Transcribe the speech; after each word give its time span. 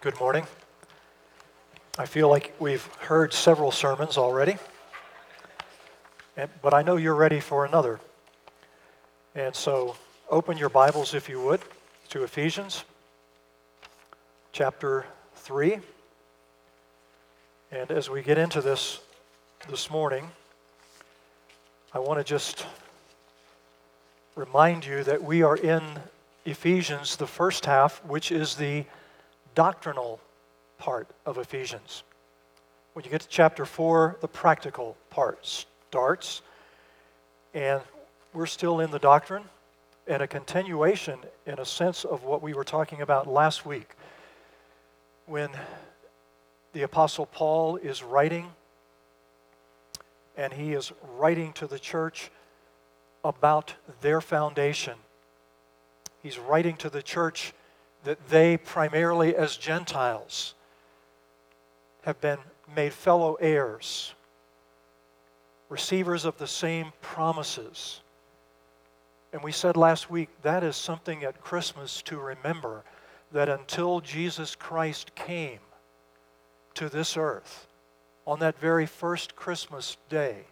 Good 0.00 0.20
morning. 0.20 0.46
I 1.98 2.06
feel 2.06 2.28
like 2.28 2.54
we've 2.60 2.84
heard 3.00 3.32
several 3.32 3.72
sermons 3.72 4.16
already, 4.16 4.56
but 6.62 6.72
I 6.72 6.82
know 6.82 6.94
you're 6.94 7.16
ready 7.16 7.40
for 7.40 7.64
another. 7.64 7.98
And 9.34 9.56
so 9.56 9.96
open 10.30 10.56
your 10.56 10.68
Bibles, 10.68 11.14
if 11.14 11.28
you 11.28 11.42
would, 11.42 11.62
to 12.10 12.22
Ephesians 12.22 12.84
chapter 14.52 15.04
3. 15.34 15.80
And 17.72 17.90
as 17.90 18.08
we 18.08 18.22
get 18.22 18.38
into 18.38 18.60
this 18.60 19.00
this 19.68 19.90
morning, 19.90 20.30
I 21.92 21.98
want 21.98 22.20
to 22.20 22.24
just 22.24 22.64
remind 24.36 24.86
you 24.86 25.02
that 25.02 25.24
we 25.24 25.42
are 25.42 25.56
in 25.56 25.82
Ephesians, 26.44 27.16
the 27.16 27.26
first 27.26 27.66
half, 27.66 27.98
which 28.04 28.30
is 28.30 28.54
the 28.54 28.84
doctrinal 29.58 30.20
part 30.78 31.08
of 31.26 31.36
Ephesians. 31.36 32.04
When 32.92 33.04
you 33.04 33.10
get 33.10 33.22
to 33.22 33.28
chapter 33.28 33.66
4, 33.66 34.18
the 34.20 34.28
practical 34.28 34.96
part 35.10 35.44
starts. 35.44 36.42
And 37.54 37.82
we're 38.32 38.46
still 38.46 38.78
in 38.78 38.92
the 38.92 39.00
doctrine 39.00 39.42
and 40.06 40.22
a 40.22 40.28
continuation, 40.28 41.18
in 41.44 41.58
a 41.58 41.64
sense, 41.64 42.04
of 42.04 42.22
what 42.22 42.40
we 42.40 42.54
were 42.54 42.62
talking 42.62 43.00
about 43.00 43.26
last 43.26 43.66
week 43.66 43.96
when 45.26 45.50
the 46.72 46.82
Apostle 46.82 47.26
Paul 47.26 47.78
is 47.78 48.00
writing, 48.00 48.52
and 50.36 50.52
he 50.52 50.72
is 50.72 50.92
writing 51.16 51.52
to 51.54 51.66
the 51.66 51.80
church 51.80 52.30
about 53.24 53.74
their 54.02 54.20
foundation. 54.20 54.94
He's 56.22 56.38
writing 56.38 56.76
to 56.76 56.88
the 56.88 57.02
church 57.02 57.54
that 58.04 58.28
they, 58.28 58.56
primarily 58.56 59.34
as 59.34 59.56
Gentiles, 59.56 60.54
have 62.02 62.20
been 62.20 62.38
made 62.74 62.92
fellow 62.92 63.34
heirs, 63.34 64.14
receivers 65.68 66.24
of 66.24 66.38
the 66.38 66.46
same 66.46 66.92
promises. 67.00 68.00
And 69.32 69.42
we 69.42 69.52
said 69.52 69.76
last 69.76 70.10
week 70.10 70.30
that 70.42 70.64
is 70.64 70.76
something 70.76 71.22
at 71.24 71.40
Christmas 71.42 72.00
to 72.02 72.18
remember 72.18 72.84
that 73.32 73.48
until 73.48 74.00
Jesus 74.00 74.54
Christ 74.54 75.14
came 75.14 75.60
to 76.74 76.88
this 76.88 77.16
earth 77.16 77.66
on 78.26 78.38
that 78.38 78.58
very 78.58 78.86
first 78.86 79.36
Christmas 79.36 79.96
day, 80.08 80.44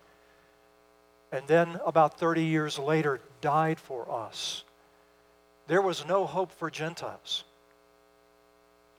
and 1.33 1.47
then 1.47 1.81
about 1.85 2.19
30 2.19 2.43
years 2.43 2.79
later 2.79 3.21
died 3.41 3.79
for 3.79 4.11
us, 4.11 4.65
there 5.67 5.83
was 5.83 6.07
no 6.07 6.27
hope 6.27 6.53
for 6.53 6.71
Gentiles. 6.71 7.45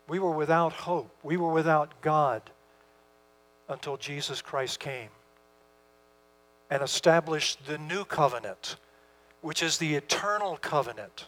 We 0.07 0.19
were 0.19 0.31
without 0.31 0.73
hope. 0.73 1.09
We 1.23 1.37
were 1.37 1.51
without 1.51 2.01
God 2.01 2.41
until 3.69 3.97
Jesus 3.97 4.41
Christ 4.41 4.79
came 4.79 5.09
and 6.69 6.81
established 6.81 7.65
the 7.65 7.77
new 7.77 8.03
covenant, 8.03 8.75
which 9.41 9.63
is 9.63 9.77
the 9.77 9.95
eternal 9.95 10.57
covenant, 10.57 11.27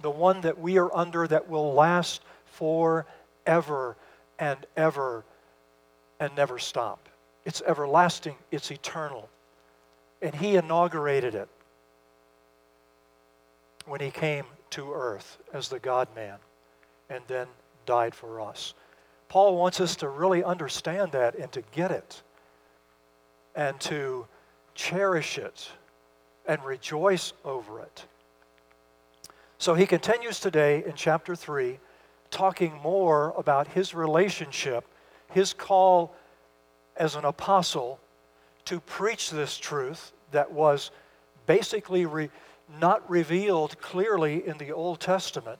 the 0.00 0.10
one 0.10 0.40
that 0.42 0.58
we 0.58 0.78
are 0.78 0.94
under 0.94 1.26
that 1.26 1.48
will 1.48 1.74
last 1.74 2.22
forever 2.46 3.96
and 4.38 4.66
ever 4.76 5.24
and 6.18 6.34
never 6.36 6.58
stop. 6.58 7.08
It's 7.44 7.62
everlasting, 7.66 8.36
it's 8.50 8.70
eternal. 8.70 9.28
And 10.22 10.34
He 10.34 10.56
inaugurated 10.56 11.34
it 11.34 11.48
when 13.86 14.00
He 14.00 14.10
came 14.10 14.44
to 14.70 14.92
earth 14.92 15.38
as 15.52 15.68
the 15.68 15.78
God 15.78 16.08
man 16.14 16.38
and 17.08 17.22
then 17.26 17.48
died 17.86 18.14
for 18.14 18.40
us. 18.40 18.74
Paul 19.28 19.56
wants 19.56 19.80
us 19.80 19.96
to 19.96 20.08
really 20.08 20.42
understand 20.42 21.12
that 21.12 21.36
and 21.36 21.50
to 21.52 21.62
get 21.72 21.90
it 21.90 22.22
and 23.54 23.78
to 23.80 24.26
cherish 24.74 25.38
it 25.38 25.68
and 26.46 26.62
rejoice 26.64 27.32
over 27.44 27.80
it. 27.80 28.04
So 29.58 29.74
he 29.74 29.86
continues 29.86 30.40
today 30.40 30.82
in 30.84 30.94
chapter 30.94 31.36
3, 31.36 31.78
talking 32.30 32.74
more 32.82 33.34
about 33.36 33.68
his 33.68 33.94
relationship, 33.94 34.84
his 35.30 35.52
call 35.52 36.14
as 36.96 37.14
an 37.14 37.24
apostle 37.24 38.00
to 38.64 38.80
preach 38.80 39.30
this 39.30 39.58
truth 39.58 40.12
that 40.32 40.50
was 40.50 40.90
basically 41.46 42.06
re- 42.06 42.30
not 42.78 43.08
revealed 43.10 43.80
clearly 43.80 44.46
in 44.46 44.58
the 44.58 44.72
Old 44.72 45.00
Testament 45.00 45.58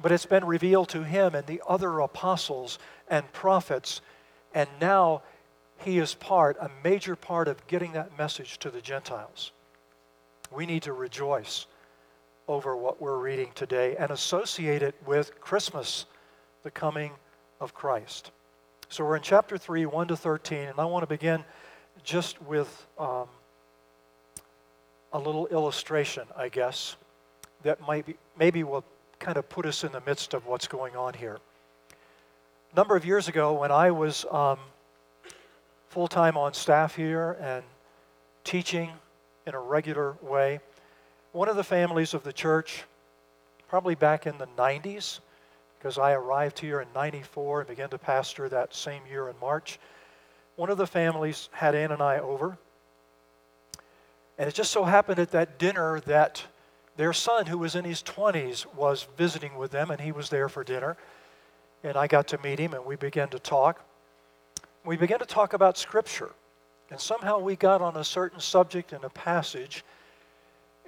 but 0.00 0.12
it's 0.12 0.26
been 0.26 0.44
revealed 0.44 0.88
to 0.90 1.02
him 1.02 1.34
and 1.34 1.46
the 1.46 1.62
other 1.66 2.00
apostles 2.00 2.78
and 3.08 3.30
prophets. 3.32 4.00
And 4.54 4.68
now 4.80 5.22
he 5.78 5.98
is 5.98 6.14
part, 6.14 6.56
a 6.60 6.70
major 6.84 7.16
part 7.16 7.48
of 7.48 7.66
getting 7.66 7.92
that 7.92 8.16
message 8.16 8.58
to 8.58 8.70
the 8.70 8.80
Gentiles. 8.80 9.52
We 10.52 10.66
need 10.66 10.82
to 10.84 10.92
rejoice 10.92 11.66
over 12.46 12.76
what 12.76 13.00
we're 13.00 13.18
reading 13.18 13.50
today 13.54 13.96
and 13.96 14.10
associate 14.10 14.82
it 14.82 14.94
with 15.04 15.38
Christmas, 15.40 16.06
the 16.62 16.70
coming 16.70 17.12
of 17.60 17.74
Christ. 17.74 18.30
So 18.88 19.04
we're 19.04 19.16
in 19.16 19.22
chapter 19.22 19.58
3, 19.58 19.84
1 19.84 20.08
to 20.08 20.16
13, 20.16 20.58
and 20.60 20.78
I 20.78 20.86
want 20.86 21.02
to 21.02 21.06
begin 21.06 21.44
just 22.02 22.40
with 22.40 22.86
um, 22.98 23.28
a 25.12 25.18
little 25.18 25.46
illustration, 25.48 26.26
I 26.36 26.48
guess, 26.48 26.96
that 27.62 27.80
might 27.80 28.06
be, 28.06 28.16
maybe 28.38 28.62
will 28.64 28.84
kind 29.18 29.36
of 29.36 29.48
put 29.48 29.66
us 29.66 29.84
in 29.84 29.92
the 29.92 30.02
midst 30.06 30.34
of 30.34 30.46
what's 30.46 30.68
going 30.68 30.96
on 30.96 31.14
here. 31.14 31.38
A 32.72 32.76
number 32.76 32.96
of 32.96 33.04
years 33.04 33.28
ago, 33.28 33.54
when 33.54 33.72
I 33.72 33.90
was 33.90 34.24
um, 34.30 34.58
full 35.88 36.08
time 36.08 36.36
on 36.36 36.54
staff 36.54 36.94
here 36.94 37.32
and 37.40 37.64
teaching 38.44 38.90
in 39.46 39.54
a 39.54 39.60
regular 39.60 40.16
way, 40.22 40.60
one 41.32 41.48
of 41.48 41.56
the 41.56 41.64
families 41.64 42.14
of 42.14 42.22
the 42.22 42.32
church, 42.32 42.84
probably 43.68 43.94
back 43.94 44.26
in 44.26 44.38
the 44.38 44.48
90s, 44.58 45.20
because 45.78 45.98
I 45.98 46.12
arrived 46.12 46.58
here 46.58 46.80
in 46.80 46.88
94 46.94 47.60
and 47.60 47.68
began 47.68 47.88
to 47.90 47.98
pastor 47.98 48.48
that 48.48 48.74
same 48.74 49.02
year 49.08 49.28
in 49.28 49.34
March, 49.40 49.78
one 50.56 50.70
of 50.70 50.76
the 50.76 50.86
families 50.86 51.48
had 51.52 51.74
Ann 51.74 51.92
and 51.92 52.02
I 52.02 52.18
over. 52.18 52.58
And 54.38 54.48
it 54.48 54.54
just 54.54 54.70
so 54.70 54.84
happened 54.84 55.18
at 55.18 55.32
that 55.32 55.58
dinner 55.58 56.00
that 56.06 56.44
their 56.96 57.12
son, 57.12 57.46
who 57.46 57.58
was 57.58 57.74
in 57.74 57.84
his 57.84 58.02
20s, 58.02 58.72
was 58.74 59.06
visiting 59.16 59.56
with 59.56 59.72
them, 59.72 59.90
and 59.90 60.00
he 60.00 60.12
was 60.12 60.30
there 60.30 60.48
for 60.48 60.62
dinner. 60.64 60.96
And 61.82 61.96
I 61.96 62.06
got 62.06 62.28
to 62.28 62.38
meet 62.38 62.58
him, 62.58 62.72
and 62.72 62.84
we 62.84 62.96
began 62.96 63.28
to 63.30 63.38
talk. 63.38 63.84
We 64.84 64.96
began 64.96 65.18
to 65.18 65.26
talk 65.26 65.52
about 65.52 65.76
Scripture. 65.76 66.30
And 66.90 66.98
somehow 66.98 67.38
we 67.38 67.56
got 67.56 67.82
on 67.82 67.96
a 67.96 68.04
certain 68.04 68.40
subject 68.40 68.92
in 68.92 69.04
a 69.04 69.10
passage. 69.10 69.84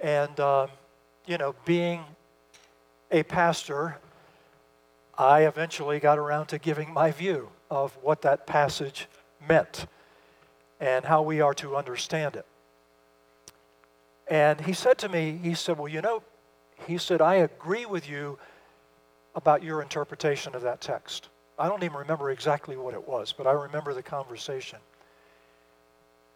And, 0.01 0.39
uh, 0.39 0.67
you 1.27 1.37
know, 1.37 1.55
being 1.65 2.03
a 3.11 3.23
pastor, 3.23 3.97
I 5.17 5.41
eventually 5.45 5.99
got 5.99 6.17
around 6.17 6.47
to 6.47 6.57
giving 6.57 6.91
my 6.91 7.11
view 7.11 7.49
of 7.69 7.97
what 8.01 8.21
that 8.23 8.47
passage 8.47 9.07
meant 9.47 9.85
and 10.79 11.05
how 11.05 11.21
we 11.21 11.41
are 11.41 11.53
to 11.55 11.75
understand 11.75 12.35
it. 12.35 12.45
And 14.31 14.61
he 14.61 14.71
said 14.71 14.97
to 14.99 15.09
me, 15.09 15.37
he 15.43 15.53
said, 15.53 15.77
Well, 15.77 15.89
you 15.89 16.01
know, 16.01 16.23
he 16.87 16.97
said, 16.97 17.21
I 17.21 17.35
agree 17.35 17.85
with 17.85 18.09
you 18.09 18.39
about 19.35 19.61
your 19.61 19.81
interpretation 19.81 20.55
of 20.55 20.61
that 20.61 20.79
text. 20.79 21.27
I 21.59 21.67
don't 21.67 21.83
even 21.83 21.97
remember 21.97 22.31
exactly 22.31 22.77
what 22.77 22.93
it 22.93 23.05
was, 23.05 23.33
but 23.33 23.45
I 23.45 23.51
remember 23.51 23.93
the 23.93 24.01
conversation. 24.01 24.79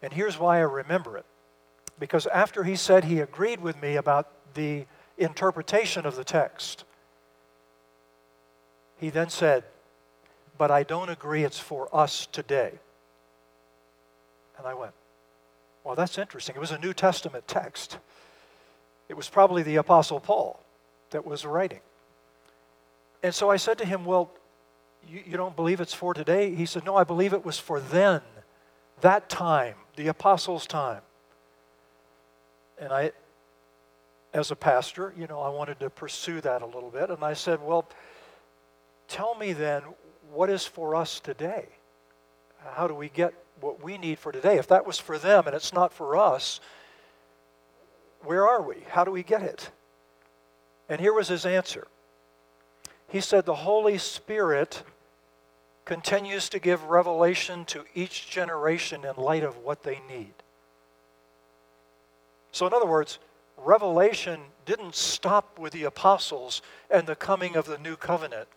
And 0.02 0.12
here's 0.12 0.38
why 0.38 0.58
I 0.58 0.64
remember 0.64 1.16
it. 1.16 1.26
Because 1.98 2.28
after 2.28 2.66
he 2.66 2.76
said 2.76 3.06
he 3.06 3.22
agreed 3.22 3.62
with 3.62 3.82
me 3.82 3.96
about 3.96 4.28
the 4.56 4.88
interpretation 5.18 6.06
of 6.06 6.18
the 6.18 6.26
text, 6.26 6.84
he 8.98 9.10
then 9.10 9.30
said, 9.30 9.64
But 10.58 10.70
I 10.70 10.84
don't 10.84 11.10
agree 11.10 11.46
it's 11.46 11.60
for 11.60 11.88
us 11.96 12.26
today. 12.26 12.74
And 14.58 14.68
I 14.68 14.74
went, 14.74 14.92
well, 15.86 15.94
that's 15.96 16.18
interesting. 16.18 16.56
It 16.56 16.60
was 16.60 16.72
a 16.72 16.80
New 16.80 16.94
Testament 16.94 17.48
text. 17.48 18.00
It 19.08 19.16
was 19.16 19.30
probably 19.30 19.62
the 19.62 19.76
Apostle 19.76 20.20
Paul 20.20 20.60
that 21.12 21.26
was 21.26 21.46
writing. 21.46 21.80
And 23.22 23.34
so 23.34 23.52
I 23.52 23.58
said 23.58 23.78
to 23.78 23.86
him, 23.86 24.04
Well, 24.04 24.32
you, 25.08 25.22
you, 25.28 25.38
don't 25.38 25.56
believe 25.56 25.80
it's 25.80 25.94
for 25.94 26.16
today? 26.16 26.56
He 26.56 26.66
said, 26.66 26.86
No, 26.86 26.96
I 26.96 27.04
believe 27.04 27.34
it 27.34 27.46
was 27.46 27.60
for 27.60 27.80
then, 27.80 28.22
that 29.02 29.30
time, 29.30 29.76
the 29.96 30.08
apostles' 30.08 30.66
time. 30.66 31.02
And 32.80 32.92
I, 32.92 33.12
as 34.34 34.50
a 34.50 34.56
pastor, 34.56 35.14
you 35.16 35.28
know, 35.28 35.40
I 35.40 35.50
wanted 35.50 35.80
to 35.82 35.92
pursue 35.92 36.42
that 36.42 36.64
a 36.64 36.66
little 36.66 36.90
bit. 36.90 37.12
And 37.12 37.24
I 37.24 37.34
said, 37.34 37.62
Well, 37.62 37.88
tell 39.08 39.36
me 39.36 39.54
then, 39.54 39.84
what 40.34 40.50
is 40.50 40.66
for 40.66 40.96
us 40.96 41.20
today? 41.20 41.68
How 42.74 42.88
do 42.88 42.96
we 42.96 43.10
get 43.10 43.36
what 43.62 43.84
we 43.84 43.98
need 43.98 44.20
for 44.20 44.32
today. 44.32 44.58
If 44.58 44.68
that 44.68 44.86
was 44.86 45.00
for 45.00 45.18
them 45.18 45.46
and 45.48 45.56
it's 45.56 45.74
not 45.74 45.94
for 45.94 46.18
us, 46.18 46.60
where 48.22 48.48
are 48.48 48.62
we? 48.62 48.78
How 48.90 49.04
do 49.04 49.12
we 49.12 49.24
get 49.24 49.44
it? 49.44 49.70
And 50.90 51.00
here 51.00 51.14
was 51.14 51.28
his 51.28 51.46
answer. 51.46 51.88
he 53.08 53.22
said 53.22 53.46
the 53.46 53.56
Holy 53.56 53.98
Spirit 53.98 54.84
continues 55.86 56.50
to 56.50 56.60
give 56.60 56.84
revelation 56.86 57.64
to 57.66 57.86
each 57.94 58.30
generation 58.30 59.06
in 59.06 59.16
light 59.16 59.44
of 59.44 59.58
what 59.58 59.84
they 59.84 60.02
need. 60.10 60.34
So, 62.52 62.66
in 62.66 62.74
other 62.74 62.88
words, 62.88 63.20
revelation 63.58 64.40
didn't 64.66 64.96
stop 64.96 65.60
with 65.60 65.74
the 65.74 65.84
apostles 65.84 66.62
and 66.90 67.06
the 67.06 67.16
coming 67.16 67.56
of 67.56 67.66
the 67.68 67.78
new 67.78 67.96
covenant. 67.96 68.48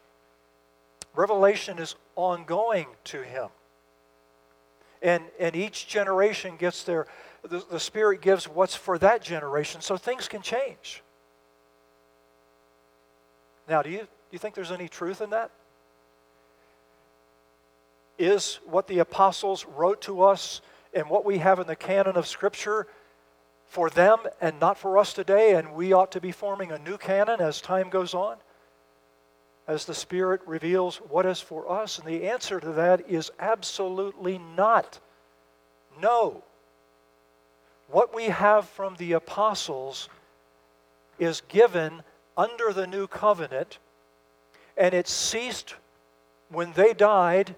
Revelation 1.15 1.79
is 1.79 1.97
ongoing 2.17 2.87
to 3.05 3.23
him. 3.23 3.49
And, 5.01 5.23
and 5.39 5.55
each 5.55 5.87
generation 5.87 6.57
gets 6.57 6.83
their, 6.83 7.07
the, 7.43 7.65
the 7.71 7.81
Spirit 7.81 8.21
gives 8.21 8.49
what's 8.49 8.75
for 8.75 8.99
that 8.99 9.23
generation, 9.23 9.81
so 9.81 9.97
things 9.97 10.29
can 10.29 10.43
change. 10.43 11.03
Now, 13.69 13.83
do 13.83 13.91
you, 13.91 13.99
do 13.99 14.07
you 14.33 14.39
think 14.39 14.55
there's 14.55 14.73
any 14.73 14.89
truth 14.89 15.21
in 15.21 15.31
that? 15.31 15.51
Is 18.19 18.59
what 18.67 18.89
the 18.89 18.99
apostles 18.99 19.65
wrote 19.65 20.01
to 20.03 20.23
us 20.23 20.61
and 20.93 21.09
what 21.09 21.25
we 21.25 21.39
have 21.39 21.61
in 21.61 21.67
the 21.67 21.77
canon 21.77 22.17
of 22.17 22.27
Scripture 22.27 22.89
for 23.67 23.91
them 23.91 24.19
and 24.41 24.59
not 24.59 24.79
for 24.79 24.99
us 24.99 25.13
today, 25.13 25.55
and 25.55 25.75
we 25.75 25.93
ought 25.93 26.11
to 26.13 26.21
be 26.21 26.33
forming 26.33 26.73
a 26.73 26.79
new 26.79 26.97
canon 26.97 27.41
as 27.41 27.61
time 27.61 27.91
goes 27.91 28.15
on? 28.15 28.39
As 29.69 29.85
the 29.85 29.95
Spirit 29.95 30.41
reveals 30.47 30.97
what 30.97 31.27
is 31.27 31.41
for 31.41 31.71
us? 31.71 31.99
And 31.99 32.09
the 32.09 32.27
answer 32.27 32.59
to 32.59 32.73
that 32.73 33.09
is 33.09 33.31
absolutely 33.39 34.39
not. 34.39 34.99
No. 36.01 36.43
What 37.91 38.15
we 38.15 38.25
have 38.25 38.67
from 38.67 38.97
the 38.97 39.13
apostles 39.13 40.09
is 41.19 41.43
given 41.49 42.03
under 42.35 42.73
the 42.73 42.87
new 42.87 43.07
covenant, 43.07 43.79
and 44.75 44.95
it 44.95 45.07
ceased 45.07 45.75
when 46.49 46.73
they 46.73 46.95
died 46.95 47.55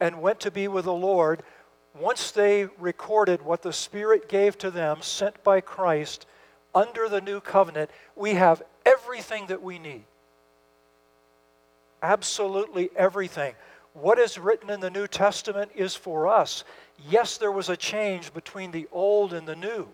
and 0.00 0.20
went 0.20 0.40
to 0.40 0.50
be 0.50 0.68
with 0.68 0.84
the 0.84 0.92
Lord. 0.92 1.42
Once 1.98 2.30
they 2.30 2.66
recorded 2.78 3.40
what 3.40 3.62
the 3.62 3.72
Spirit 3.72 4.28
gave 4.28 4.58
to 4.58 4.70
them, 4.70 4.98
sent 5.00 5.42
by 5.42 5.62
Christ 5.62 6.26
under 6.74 7.08
the 7.08 7.22
new 7.22 7.40
covenant, 7.40 7.90
we 8.16 8.34
have 8.34 8.62
everything 8.84 9.46
that 9.46 9.62
we 9.62 9.78
need. 9.78 10.04
Absolutely 12.02 12.90
everything. 12.96 13.54
What 13.92 14.18
is 14.18 14.38
written 14.38 14.70
in 14.70 14.80
the 14.80 14.90
New 14.90 15.06
Testament 15.06 15.72
is 15.74 15.94
for 15.94 16.28
us. 16.28 16.64
Yes, 17.08 17.38
there 17.38 17.52
was 17.52 17.68
a 17.68 17.76
change 17.76 18.32
between 18.32 18.70
the 18.70 18.88
old 18.92 19.32
and 19.32 19.46
the 19.46 19.56
new. 19.56 19.88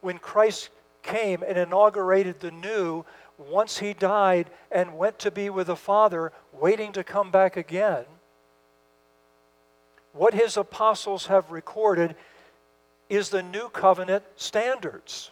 When 0.00 0.18
Christ 0.18 0.70
came 1.02 1.42
and 1.42 1.56
inaugurated 1.56 2.40
the 2.40 2.50
new 2.50 3.04
once 3.38 3.78
he 3.78 3.94
died 3.94 4.50
and 4.70 4.98
went 4.98 5.18
to 5.20 5.30
be 5.30 5.48
with 5.48 5.68
the 5.68 5.76
Father, 5.76 6.32
waiting 6.52 6.92
to 6.92 7.04
come 7.04 7.30
back 7.30 7.56
again. 7.56 8.04
What 10.12 10.34
his 10.34 10.56
apostles 10.56 11.26
have 11.26 11.50
recorded 11.50 12.16
is 13.08 13.30
the 13.30 13.42
new 13.42 13.68
covenant 13.68 14.24
standards. 14.36 15.30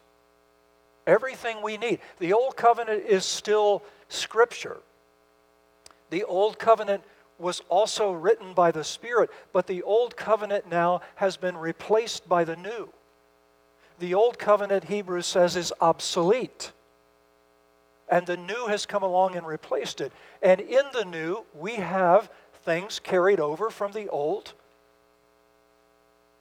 Everything 1.06 1.62
we 1.62 1.76
need. 1.76 2.00
The 2.18 2.32
old 2.32 2.56
covenant 2.56 3.04
is 3.06 3.24
still 3.24 3.82
scripture. 4.08 4.78
The 6.10 6.24
old 6.24 6.58
covenant 6.58 7.02
was 7.38 7.60
also 7.68 8.12
written 8.12 8.54
by 8.54 8.70
the 8.70 8.84
Spirit, 8.84 9.30
but 9.52 9.66
the 9.66 9.82
old 9.82 10.16
covenant 10.16 10.70
now 10.70 11.02
has 11.16 11.36
been 11.36 11.56
replaced 11.56 12.28
by 12.28 12.44
the 12.44 12.56
new 12.56 12.90
the 13.98 14.14
old 14.14 14.38
covenant, 14.38 14.84
Hebrews 14.84 15.26
says, 15.26 15.56
is 15.56 15.72
obsolete. 15.80 16.72
And 18.08 18.26
the 18.26 18.36
new 18.36 18.66
has 18.68 18.86
come 18.86 19.02
along 19.02 19.36
and 19.36 19.46
replaced 19.46 20.00
it. 20.00 20.12
And 20.42 20.60
in 20.60 20.84
the 20.92 21.04
new, 21.04 21.44
we 21.54 21.76
have 21.76 22.30
things 22.64 22.98
carried 22.98 23.40
over 23.40 23.70
from 23.70 23.92
the 23.92 24.08
old. 24.08 24.52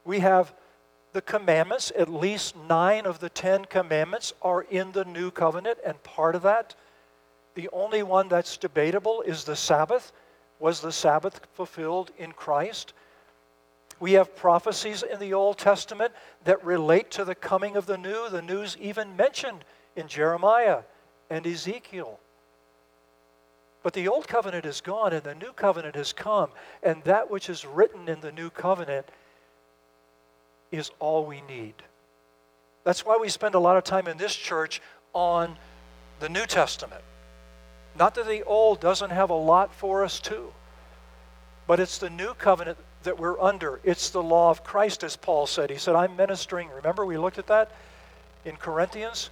We 0.04 0.20
have 0.20 0.54
the 1.14 1.22
commandments, 1.22 1.92
at 1.98 2.10
least 2.10 2.56
nine 2.68 3.06
of 3.06 3.20
the 3.20 3.30
ten 3.30 3.66
commandments 3.66 4.34
are 4.42 4.64
in 4.64 4.92
the 4.92 5.06
new 5.06 5.32
covenant, 5.32 5.80
and 5.86 6.02
part 6.04 6.36
of 6.36 6.42
that, 6.44 6.76
the 7.56 7.69
only 7.74 8.04
one 8.04 8.28
that's 8.28 8.57
debatable 8.57 9.22
is 9.22 9.44
the 9.44 9.56
Sabbath. 9.56 10.12
Was 10.60 10.81
the 10.81 10.92
Sabbath 10.92 11.42
fulfilled 11.54 12.12
in 12.18 12.31
Christ? 12.31 12.94
We 14.00 14.13
have 14.13 14.36
prophecies 14.36 15.04
in 15.04 15.19
the 15.19 15.34
Old 15.34 15.57
Testament 15.57 16.12
that 16.44 16.63
relate 16.63 17.12
to 17.12 17.25
the 17.25 17.36
coming 17.36 17.78
of 17.78 17.86
the 17.86 17.98
new. 17.98 18.30
The 18.30 18.42
new's 18.42 18.78
even 18.80 19.16
mentioned 19.16 19.63
in 19.96 20.07
Jeremiah 20.07 20.80
and 21.30 21.48
Ezekiel. 21.48 22.19
But 23.84 23.94
the 23.94 24.08
old 24.08 24.28
covenant 24.28 24.66
is 24.66 24.81
gone 24.81 25.13
and 25.13 25.24
the 25.24 25.36
new 25.36 25.54
covenant 25.54 25.96
has 25.96 26.12
come, 26.12 26.50
and 26.84 27.04
that 27.04 27.30
which 27.30 27.50
is 27.50 27.66
written 27.66 28.10
in 28.10 28.19
the 28.19 28.31
new 28.31 28.50
covenant 28.50 29.06
is 30.72 30.92
all 31.00 31.25
we 31.25 31.42
need. 31.42 31.75
That's 32.84 33.06
why 33.06 33.18
we 33.18 33.30
spend 33.30 33.56
a 33.56 33.60
lot 33.60 33.78
of 33.78 33.84
time 33.84 34.08
in 34.08 34.18
this 34.18 34.36
church 34.36 34.81
on 35.13 35.58
the 36.19 36.30
New 36.30 36.46
Testament. 36.46 37.04
Not 37.98 38.16
that 38.16 38.28
the 38.28 38.44
old 38.44 38.80
doesn't 38.82 39.12
have 39.12 39.30
a 39.30 39.36
lot 39.36 39.74
for 39.74 40.04
us 40.04 40.20
too, 40.20 40.52
but 41.68 41.80
it's 41.80 41.98
the 41.98 42.10
new 42.10 42.34
covenant 42.34 42.78
that 43.04 43.18
we're 43.18 43.40
under. 43.40 43.80
It's 43.84 44.10
the 44.10 44.24
law 44.24 44.50
of 44.50 44.64
Christ, 44.64 45.04
as 45.04 45.16
Paul 45.16 45.48
said. 45.48 45.70
He 45.70 45.78
said, 45.78 45.96
I'm 45.96 46.16
ministering. 46.16 46.70
Remember, 46.70 47.06
we 47.06 47.18
looked 47.18 47.38
at 47.38 47.48
that 47.48 47.72
in 48.44 48.58
Corinthians? 48.58 49.30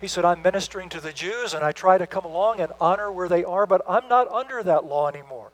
He 0.00 0.08
said, 0.08 0.24
I'm 0.24 0.42
ministering 0.42 0.88
to 0.90 1.00
the 1.00 1.12
Jews 1.12 1.54
and 1.54 1.62
I 1.62 1.72
try 1.72 1.98
to 1.98 2.06
come 2.06 2.24
along 2.24 2.60
and 2.60 2.72
honor 2.80 3.12
where 3.12 3.28
they 3.28 3.44
are, 3.44 3.66
but 3.66 3.82
I'm 3.88 4.08
not 4.08 4.28
under 4.28 4.62
that 4.62 4.86
law 4.86 5.08
anymore. 5.08 5.52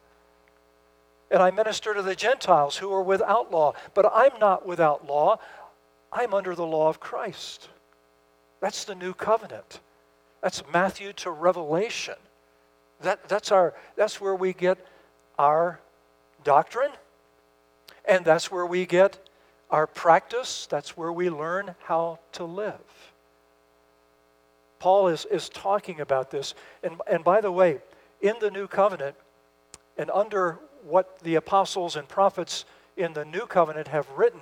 And 1.31 1.43
I 1.43 1.51
minister 1.51 1.93
to 1.93 2.03
the 2.03 2.15
Gentiles 2.15 2.77
who 2.77 2.93
are 2.93 3.03
without 3.03 3.51
law, 3.51 3.75
but 3.95 4.11
I'm 4.15 4.39
not 4.41 4.65
without 4.65 5.05
law. 5.05 5.41
I'm 6.13 6.33
under 6.33 6.55
the 6.55 6.65
law 6.65 6.89
of 6.89 7.01
Christ. 7.01 7.69
That's 8.61 8.85
the 8.85 8.95
new 8.95 9.13
covenant. 9.13 9.81
That's 10.41 10.63
Matthew 10.73 11.13
to 11.15 11.31
Revelation. 11.33 12.15
That, 13.01 13.29
that's, 13.29 13.53
our, 13.53 13.75
that's 13.97 14.21
where 14.21 14.35
we 14.35 14.53
get 14.53 14.79
our 15.39 15.81
doctrine 16.45 16.93
and 18.07 18.25
that's 18.25 18.51
where 18.51 18.67
we 18.67 18.87
get 18.87 19.19
our 19.71 19.87
practice, 19.87 20.67
that's 20.71 20.97
where 20.97 21.13
we 21.13 21.29
learn 21.29 21.75
how 21.85 22.21
to 22.33 22.45
live. 22.45 23.13
Paul 24.79 25.09
is, 25.09 25.25
is 25.27 25.49
talking 25.49 26.01
about 26.01 26.31
this. 26.31 26.55
And, 26.83 27.01
and 27.11 27.25
by 27.25 27.41
the 27.41 27.51
way, 27.51 27.81
in 28.21 28.35
the 28.41 28.51
new 28.51 28.69
covenant, 28.69 29.17
and 29.99 30.11
under 30.11 30.59
what 30.85 31.19
the 31.21 31.35
apostles 31.35 31.97
and 31.97 32.09
prophets 32.09 32.65
in 32.97 33.13
the 33.13 33.25
new 33.25 33.47
covenant 33.47 33.89
have 33.89 34.09
written, 34.11 34.41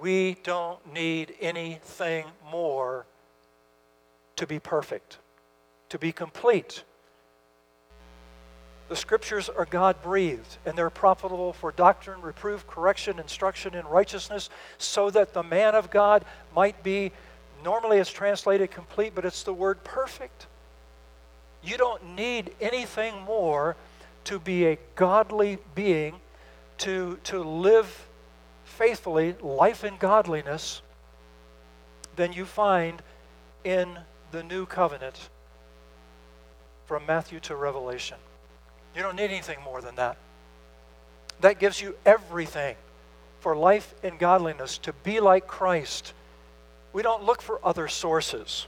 we 0.00 0.36
don't 0.42 0.92
need 0.92 1.34
anything 1.40 2.26
more 2.50 3.06
to 4.36 4.46
be 4.46 4.58
perfect, 4.58 5.18
to 5.90 5.98
be 5.98 6.10
complete. 6.10 6.82
The 8.92 8.96
scriptures 8.96 9.48
are 9.48 9.64
God 9.64 10.02
breathed, 10.02 10.58
and 10.66 10.76
they're 10.76 10.90
profitable 10.90 11.54
for 11.54 11.72
doctrine, 11.72 12.20
reproof, 12.20 12.66
correction, 12.66 13.18
instruction 13.18 13.74
in 13.74 13.86
righteousness, 13.86 14.50
so 14.76 15.08
that 15.08 15.32
the 15.32 15.42
man 15.42 15.74
of 15.74 15.90
God 15.90 16.26
might 16.54 16.82
be, 16.82 17.10
normally 17.64 17.96
it's 17.96 18.10
translated 18.10 18.70
complete, 18.70 19.14
but 19.14 19.24
it's 19.24 19.44
the 19.44 19.52
word 19.54 19.82
perfect. 19.82 20.46
You 21.62 21.78
don't 21.78 22.16
need 22.16 22.54
anything 22.60 23.18
more 23.22 23.76
to 24.24 24.38
be 24.38 24.66
a 24.66 24.78
godly 24.94 25.56
being, 25.74 26.16
to, 26.80 27.18
to 27.24 27.42
live 27.42 28.06
faithfully, 28.64 29.36
life 29.40 29.84
in 29.84 29.96
godliness, 29.96 30.82
than 32.16 32.34
you 32.34 32.44
find 32.44 33.00
in 33.64 34.00
the 34.32 34.42
new 34.42 34.66
covenant 34.66 35.30
from 36.84 37.06
Matthew 37.06 37.40
to 37.40 37.56
Revelation. 37.56 38.18
You 38.94 39.02
don't 39.02 39.16
need 39.16 39.30
anything 39.30 39.60
more 39.62 39.80
than 39.80 39.94
that. 39.96 40.16
That 41.40 41.58
gives 41.58 41.80
you 41.80 41.96
everything 42.04 42.76
for 43.40 43.56
life 43.56 43.92
in 44.04 44.18
godliness, 44.18 44.78
to 44.78 44.92
be 44.92 45.18
like 45.18 45.48
Christ. 45.48 46.12
We 46.92 47.02
don't 47.02 47.24
look 47.24 47.42
for 47.42 47.58
other 47.64 47.88
sources. 47.88 48.66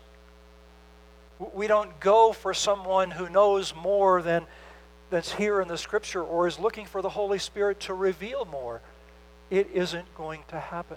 We 1.52 1.68
don't 1.68 2.00
go 2.00 2.32
for 2.32 2.52
someone 2.52 3.12
who 3.12 3.28
knows 3.28 3.74
more 3.74 4.20
than 4.20 4.46
that's 5.10 5.32
here 5.32 5.60
in 5.60 5.68
the 5.68 5.78
scripture 5.78 6.22
or 6.22 6.48
is 6.48 6.58
looking 6.58 6.86
for 6.86 7.02
the 7.02 7.08
Holy 7.08 7.38
Spirit 7.38 7.78
to 7.80 7.94
reveal 7.94 8.46
more. 8.46 8.80
It 9.50 9.68
isn't 9.72 10.12
going 10.16 10.40
to 10.48 10.58
happen. 10.58 10.96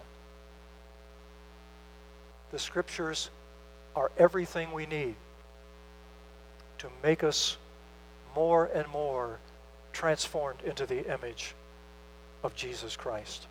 The 2.52 2.58
scriptures 2.58 3.30
are 3.96 4.12
everything 4.18 4.72
we 4.72 4.88
need 4.88 5.16
to 6.80 6.88
make 7.04 7.24
us 7.24 7.58
more 8.38 8.70
and 8.76 8.88
more 8.90 9.40
transformed 9.94 10.62
into 10.64 10.86
the 10.86 11.12
image 11.12 11.56
of 12.44 12.56
Jesus 12.56 12.96
Christ. 12.96 13.48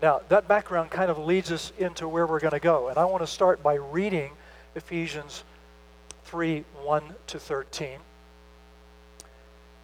Now, 0.00 0.22
that 0.30 0.48
background 0.48 0.90
kind 0.90 1.10
of 1.10 1.18
leads 1.18 1.52
us 1.52 1.74
into 1.76 2.08
where 2.08 2.26
we're 2.26 2.40
going 2.40 2.54
to 2.54 2.58
go. 2.58 2.88
And 2.88 2.96
I 2.96 3.04
want 3.04 3.22
to 3.22 3.26
start 3.26 3.62
by 3.62 3.74
reading 3.74 4.32
Ephesians 4.74 5.44
3 6.24 6.64
1 6.82 7.02
to 7.26 7.38
13. 7.38 7.98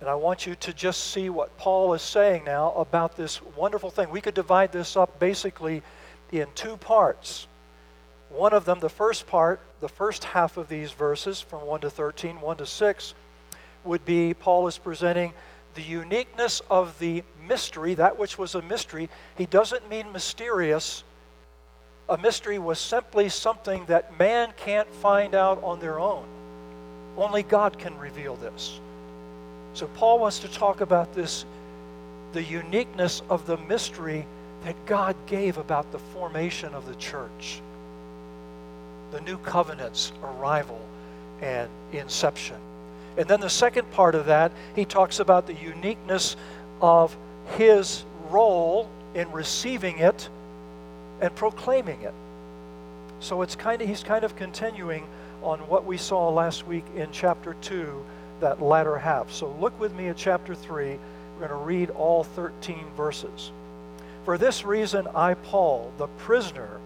And 0.01 0.09
I 0.09 0.15
want 0.15 0.47
you 0.47 0.55
to 0.55 0.73
just 0.73 1.09
see 1.09 1.29
what 1.29 1.55
Paul 1.59 1.93
is 1.93 2.01
saying 2.01 2.45
now 2.45 2.73
about 2.73 3.19
this 3.19 3.43
wonderful 3.55 3.91
thing. 3.91 4.09
We 4.09 4.23
could 4.23 4.33
divide 4.33 4.73
this 4.73 4.97
up 4.97 5.21
basically 5.21 5.83
in 6.33 6.47
two 6.55 6.79
parts. 6.79 7.47
One 8.31 8.55
of 8.55 8.65
them, 8.65 8.81
the 8.81 8.89
first 8.89 9.27
part, 9.27 9.61
the 9.81 9.89
first 9.89 10.25
half 10.25 10.57
of 10.57 10.69
these 10.69 10.93
verses 10.93 11.43
from 11.43 11.67
1 11.67 11.83
to 11.83 11.91
13, 11.91 12.41
1 12.41 12.57
to 12.57 12.65
6, 12.65 13.15
would 13.85 14.05
be 14.05 14.35
Paul 14.35 14.67
is 14.67 14.79
presenting 14.79 15.33
the 15.75 15.83
uniqueness 15.83 16.61
of 16.71 16.99
the 16.99 17.23
mystery, 17.49 17.95
that 17.95 18.19
which 18.19 18.39
was 18.39 18.55
a 18.55 18.63
mystery. 18.63 19.09
He 19.37 19.47
doesn't 19.47 19.89
mean 19.89 20.13
mysterious. 20.13 21.05
A 22.09 22.19
mystery 22.19 22.59
was 22.59 22.79
simply 22.79 23.29
something 23.29 23.85
that 23.87 24.19
man 24.19 24.53
can't 24.57 24.93
find 24.95 25.35
out 25.35 25.63
on 25.63 25.81
their 25.81 26.01
own. 26.01 26.27
Only 27.17 27.43
God 27.43 27.79
can 27.79 27.97
reveal 27.99 28.37
this. 28.37 28.81
So 29.75 29.87
Paul 29.89 30.19
wants 30.19 30.41
to 30.41 30.49
talk 30.49 30.81
about 30.81 31.15
this 31.15 31.45
the 32.33 32.43
uniqueness 32.43 33.23
of 33.29 33.47
the 33.47 33.57
mystery 33.57 34.25
that 34.63 34.87
God 34.87 35.17
gave 35.27 35.59
about 35.59 35.91
the 35.91 35.99
formation 35.99 36.75
of 36.75 36.87
the 36.87 36.95
church, 36.95 37.61
the 39.11 39.21
new 39.23 39.39
covenant's 39.39 40.13
arrival 40.23 40.81
and 41.41 41.69
inception. 41.93 42.61
And 43.17 43.29
then 43.29 43.41
the 43.41 43.51
second 43.51 43.91
part 43.91 44.15
of 44.15 44.27
that, 44.27 44.53
he 44.75 44.85
talks 44.85 45.21
about 45.21 45.47
the 45.47 45.55
uniqueness 45.55 46.37
of 46.81 47.17
his 47.57 48.05
role 48.31 48.89
in 49.15 49.31
receiving 49.33 49.99
it 49.99 50.29
and 51.21 51.35
proclaiming 51.35 52.01
it. 52.03 52.15
So 53.21 53.43
it's 53.43 53.57
kind 53.57 53.83
of 53.83 53.89
he's 53.89 54.03
kind 54.03 54.25
of 54.25 54.37
continuing 54.37 55.07
on 55.43 55.59
what 55.61 55.85
we 55.85 55.97
saw 55.97 56.29
last 56.29 56.67
week 56.67 56.85
in 56.97 57.11
chapter 57.13 57.55
2, 57.61 58.05
that 58.41 58.63
latter 58.63 58.99
half. 58.99 59.31
So 59.31 59.51
look 59.61 59.79
with 59.81 59.95
me 59.95 60.09
at 60.09 60.17
chapter 60.17 60.55
3. 60.55 60.99
We're 61.35 61.49
going 61.49 61.51
to 61.51 61.67
read 61.67 61.91
all 61.91 62.25
13 62.25 62.85
verses. 62.97 63.51
For 64.25 64.37
this 64.39 64.65
reason, 64.65 65.07
I, 65.15 65.35
Paul, 65.35 65.93
the 65.99 66.07
prisoner 66.07 66.79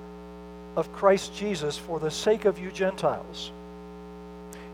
of 0.76 0.92
Christ 0.92 1.34
Jesus, 1.34 1.76
for 1.76 1.98
the 1.98 2.10
sake 2.10 2.44
of 2.44 2.58
you 2.58 2.70
Gentiles, 2.70 3.50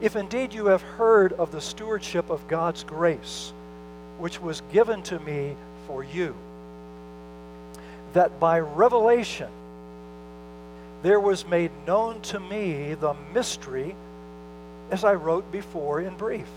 if 0.00 0.16
indeed 0.16 0.54
you 0.54 0.66
have 0.66 0.83
heard 0.83 1.33
of 1.35 1.52
the 1.52 1.61
stewardship 1.61 2.30
of 2.30 2.47
God's 2.49 2.85
grace, 2.85 3.52
which 4.19 4.40
was 4.40 4.62
given 4.73 5.02
to 5.04 5.19
me 5.21 5.54
for 5.87 6.02
you, 6.02 6.35
that 8.14 8.40
by 8.40 8.61
revelation 8.61 9.49
there 11.02 11.21
was 11.21 11.47
made 11.47 11.71
known 11.87 12.21
to 12.23 12.40
me 12.40 12.95
the 12.95 13.14
mystery, 13.33 13.95
as 14.90 15.04
I 15.04 15.14
wrote 15.14 15.50
before 15.52 16.00
in 16.00 16.16
brief. 16.16 16.49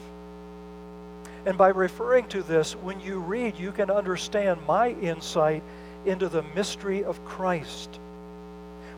And 1.45 1.57
by 1.57 1.69
referring 1.69 2.27
to 2.29 2.41
this, 2.43 2.73
when 2.73 3.00
you 3.01 3.19
read, 3.19 3.57
you 3.57 3.71
can 3.71 3.91
understand 3.91 4.59
my 4.65 4.89
insight 4.89 5.62
into 6.05 6.29
the 6.29 6.43
mystery 6.55 7.03
of 7.03 7.23
Christ, 7.25 7.89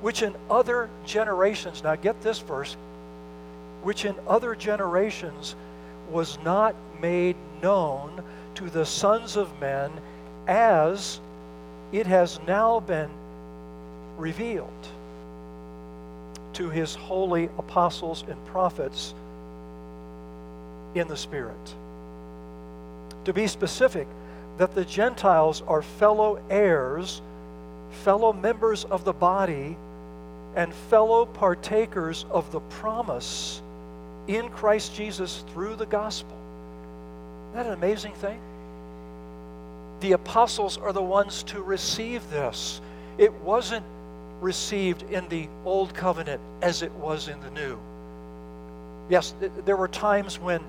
which 0.01 0.21
in 0.21 0.35
other 0.49 0.89
generations, 1.05 1.83
now 1.83 1.95
get 1.95 2.21
this 2.21 2.39
verse, 2.39 2.77
which 3.85 4.03
in 4.03 4.15
other 4.27 4.55
generations 4.55 5.55
was 6.09 6.39
not 6.43 6.75
made 6.99 7.35
known 7.61 8.23
to 8.55 8.67
the 8.67 8.83
sons 8.83 9.35
of 9.35 9.59
men 9.59 9.91
as 10.47 11.19
it 11.91 12.07
has 12.07 12.39
now 12.47 12.79
been 12.79 13.11
revealed 14.17 14.87
to 16.53 16.71
his 16.71 16.95
holy 16.95 17.45
apostles 17.59 18.23
and 18.27 18.43
prophets 18.47 19.13
in 20.95 21.07
the 21.07 21.17
Spirit. 21.17 21.75
To 23.25 23.33
be 23.33 23.45
specific, 23.45 24.07
that 24.57 24.73
the 24.73 24.85
Gentiles 24.85 25.61
are 25.67 25.83
fellow 25.83 26.41
heirs, 26.49 27.21
fellow 28.03 28.33
members 28.33 28.83
of 28.85 29.05
the 29.05 29.13
body, 29.13 29.77
and 30.55 30.73
fellow 30.73 31.27
partakers 31.27 32.25
of 32.31 32.51
the 32.51 32.61
promise 32.61 33.61
in 34.27 34.50
Christ 34.50 34.96
Jesus 34.96 35.44
through 35.53 35.75
the 35.75 35.86
gospel. 35.86 36.36
Isn't 37.51 37.55
that 37.55 37.65
an 37.67 37.74
amazing 37.74 38.13
thing? 38.13 38.39
The 40.01 40.13
apostles 40.13 40.77
are 40.77 40.94
the 40.94 41.01
ones 41.01 41.44
to 41.44 41.62
receive 41.62 42.29
this. 42.29 42.82
It 43.17 43.34
wasn't 43.34 43.86
received 44.41 45.03
in 45.03 45.27
the 45.29 45.48
old 45.63 45.94
covenant 45.94 46.41
as 46.62 46.82
it 46.82 46.91
was 46.94 47.27
in 47.27 47.39
the 47.41 47.51
new. 47.51 47.79
Yes, 49.10 49.34
there 49.65 49.77
were 49.77 49.88
times 49.88 50.39
when 50.39 50.62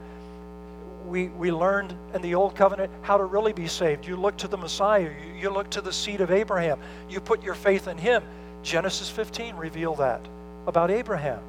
we, 1.07 1.29
we 1.29 1.51
learned 1.51 1.95
in 2.15 2.23
the 2.23 2.35
Old 2.35 2.55
Covenant 2.55 2.91
how 3.03 3.17
to 3.17 3.25
really 3.25 3.53
be 3.53 3.69
saved. 3.69 4.07
You 4.07 4.17
look 4.17 4.37
to 4.39 4.49
the 4.49 4.57
Messiah, 4.57 5.11
you, 5.25 5.35
you 5.41 5.51
look 5.51 5.71
to 5.71 5.81
the 5.81 5.93
seed 5.93 6.21
of 6.21 6.31
Abraham, 6.31 6.79
you 7.09 7.21
put 7.21 7.43
your 7.43 7.55
faith 7.55 7.89
in 7.89 7.97
him. 7.97 8.23
Genesis 8.63 9.09
15 9.09 9.57
reveal 9.57 9.95
that 9.97 10.21
about 10.67 10.91
Abraham. 10.91 11.41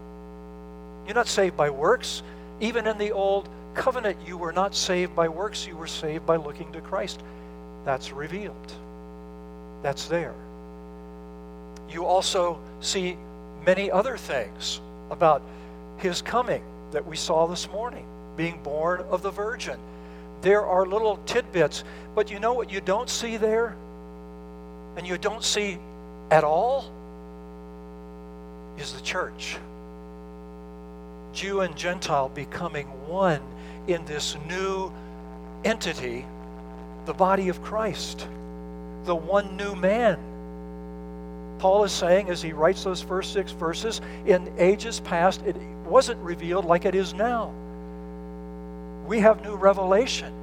You're 1.08 1.16
not 1.16 1.28
saved 1.28 1.56
by 1.56 1.70
works. 1.70 2.22
Even 2.60 2.86
in 2.86 2.98
the 2.98 3.14
Old 3.14 3.50
Covenant, 3.74 4.18
you 4.26 4.38
were 4.38 4.52
not 4.52 4.76
saved 4.76 5.16
by 5.16 5.30
works, 5.30 5.66
you 5.66 5.78
were 5.78 5.88
saved 5.88 6.26
by 6.26 6.36
looking 6.36 6.72
to 6.74 6.82
Christ. 6.82 7.22
That's 7.86 8.12
revealed, 8.12 8.74
that's 9.84 10.08
there. 10.08 10.34
You 11.90 12.06
also 12.06 12.60
see 12.82 13.18
many 13.66 13.90
other 13.90 14.18
things 14.18 14.82
about 15.10 15.42
his 15.98 16.22
coming 16.22 16.64
that 16.92 17.06
we 17.06 17.16
saw 17.16 17.48
this 17.48 17.70
morning 17.70 18.06
being 18.36 18.62
born 18.64 19.02
of 19.10 19.22
the 19.22 19.32
virgin. 19.32 19.80
There 20.42 20.66
are 20.66 20.86
little 20.86 21.18
tidbits, 21.26 21.84
but 22.16 22.30
you 22.32 22.40
know 22.40 22.54
what 22.54 22.72
you 22.72 22.82
don't 22.82 23.10
see 23.10 23.38
there? 23.38 23.76
And 24.96 25.08
you 25.08 25.18
don't 25.18 25.44
see 25.44 25.78
at 26.32 26.44
all? 26.44 26.92
Is 28.78 28.94
the 28.94 29.02
church. 29.02 29.58
Jew 31.38 31.62
and 31.62 31.76
Gentile 31.76 32.30
becoming 32.30 32.88
one 33.08 33.42
in 33.86 34.04
this 34.06 34.36
new 34.48 34.92
entity, 35.64 36.26
the 37.06 37.14
body 37.14 37.50
of 37.50 37.62
Christ, 37.62 38.28
the 39.04 39.16
one 39.16 39.56
new 39.56 39.76
man. 39.76 40.18
Paul 41.60 41.84
is 41.84 41.92
saying 41.92 42.30
as 42.32 42.42
he 42.42 42.54
writes 42.54 42.84
those 42.84 43.04
first 43.04 43.34
six 43.34 43.52
verses, 43.52 44.02
in 44.26 44.52
ages 44.58 45.00
past, 45.00 45.44
it 45.44 45.56
wasn't 45.86 46.20
revealed 46.24 46.66
like 46.66 46.86
it 46.86 46.96
is 46.96 47.14
now 47.14 47.54
we 49.06 49.20
have 49.20 49.42
new 49.44 49.56
revelation. 49.56 50.34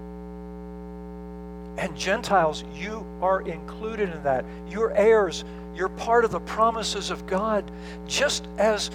And 1.76 1.96
Gentiles, 1.96 2.64
you 2.72 3.04
are 3.20 3.42
included 3.42 4.10
in 4.10 4.22
that. 4.22 4.44
You're 4.70 4.92
heirs. 4.92 5.44
You're 5.74 5.90
part 5.90 6.24
of 6.24 6.30
the 6.30 6.40
promises 6.40 7.10
of 7.10 7.26
God, 7.26 7.68
just 8.06 8.46
as 8.58 8.90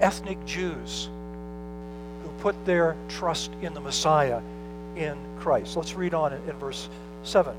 ethnic 0.00 0.44
Jews 0.44 1.08
put 2.44 2.66
their 2.66 2.94
trust 3.08 3.50
in 3.62 3.72
the 3.72 3.80
Messiah 3.80 4.42
in 4.96 5.16
Christ. 5.40 5.78
Let's 5.78 5.94
read 5.94 6.12
on 6.12 6.34
in, 6.34 6.42
verse 6.58 6.90
7. 7.22 7.56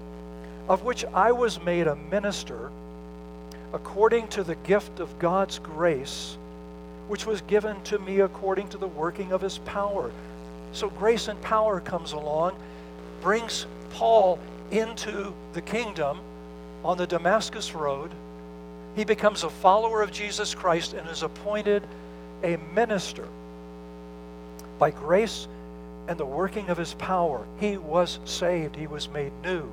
Of 0.69 0.83
which 0.83 1.03
I 1.05 1.31
was 1.31 1.59
made 1.63 1.87
a 1.87 1.95
minister 1.95 2.69
according 3.73 4.27
to 4.27 4.43
the 4.43 4.53
gift 4.57 4.99
of 4.99 5.17
God's 5.17 5.57
grace, 5.57 6.37
which 7.07 7.25
was 7.25 7.41
given 7.41 7.81
to 7.85 7.97
me 7.97 8.19
according 8.19 8.67
to 8.69 8.77
the 8.77 8.85
working 8.85 9.31
of 9.31 9.41
his 9.41 9.57
power. 9.57 10.11
So 10.71 10.91
grace 10.91 11.29
and 11.29 11.41
power 11.41 11.79
comes 11.79 12.11
along, 12.11 12.55
brings 13.23 13.65
Paul 13.89 14.37
into 14.69 15.33
the 15.53 15.61
kingdom 15.61 16.19
on 16.83 16.95
the 16.99 17.07
Damascus 17.07 17.73
Road. 17.73 18.11
He 18.95 19.03
becomes 19.03 19.43
a 19.43 19.49
follower 19.49 20.03
of 20.03 20.11
Jesus 20.11 20.53
Christ 20.53 20.93
and 20.93 21.09
is 21.09 21.23
appointed 21.23 21.81
a 22.43 22.57
minister. 22.75 23.27
By 24.77 24.91
grace 24.91 25.47
and 26.07 26.17
the 26.17 26.25
working 26.25 26.69
of 26.69 26.77
his 26.77 26.93
power, 26.95 27.45
he 27.59 27.77
was 27.77 28.19
saved. 28.25 28.75
He 28.75 28.87
was 28.87 29.09
made 29.09 29.31
new, 29.43 29.69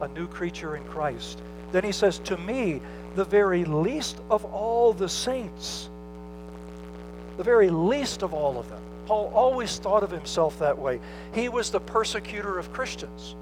a 0.00 0.08
new 0.08 0.26
creature 0.26 0.76
in 0.76 0.84
Christ. 0.84 1.40
Then 1.70 1.84
he 1.84 1.92
says, 1.92 2.18
To 2.20 2.36
me, 2.36 2.80
the 3.14 3.24
very 3.24 3.64
least 3.64 4.18
of 4.30 4.44
all 4.44 4.92
the 4.92 5.08
saints, 5.08 5.88
the 7.36 7.44
very 7.44 7.70
least 7.70 8.22
of 8.22 8.34
all 8.34 8.58
of 8.58 8.68
them, 8.68 8.82
Paul 9.06 9.32
always 9.34 9.78
thought 9.78 10.02
of 10.02 10.10
himself 10.10 10.58
that 10.58 10.78
way. 10.78 11.00
He 11.34 11.48
was 11.48 11.70
the 11.70 11.80
persecutor 11.80 12.58
of 12.58 12.72
Christians. 12.72 13.34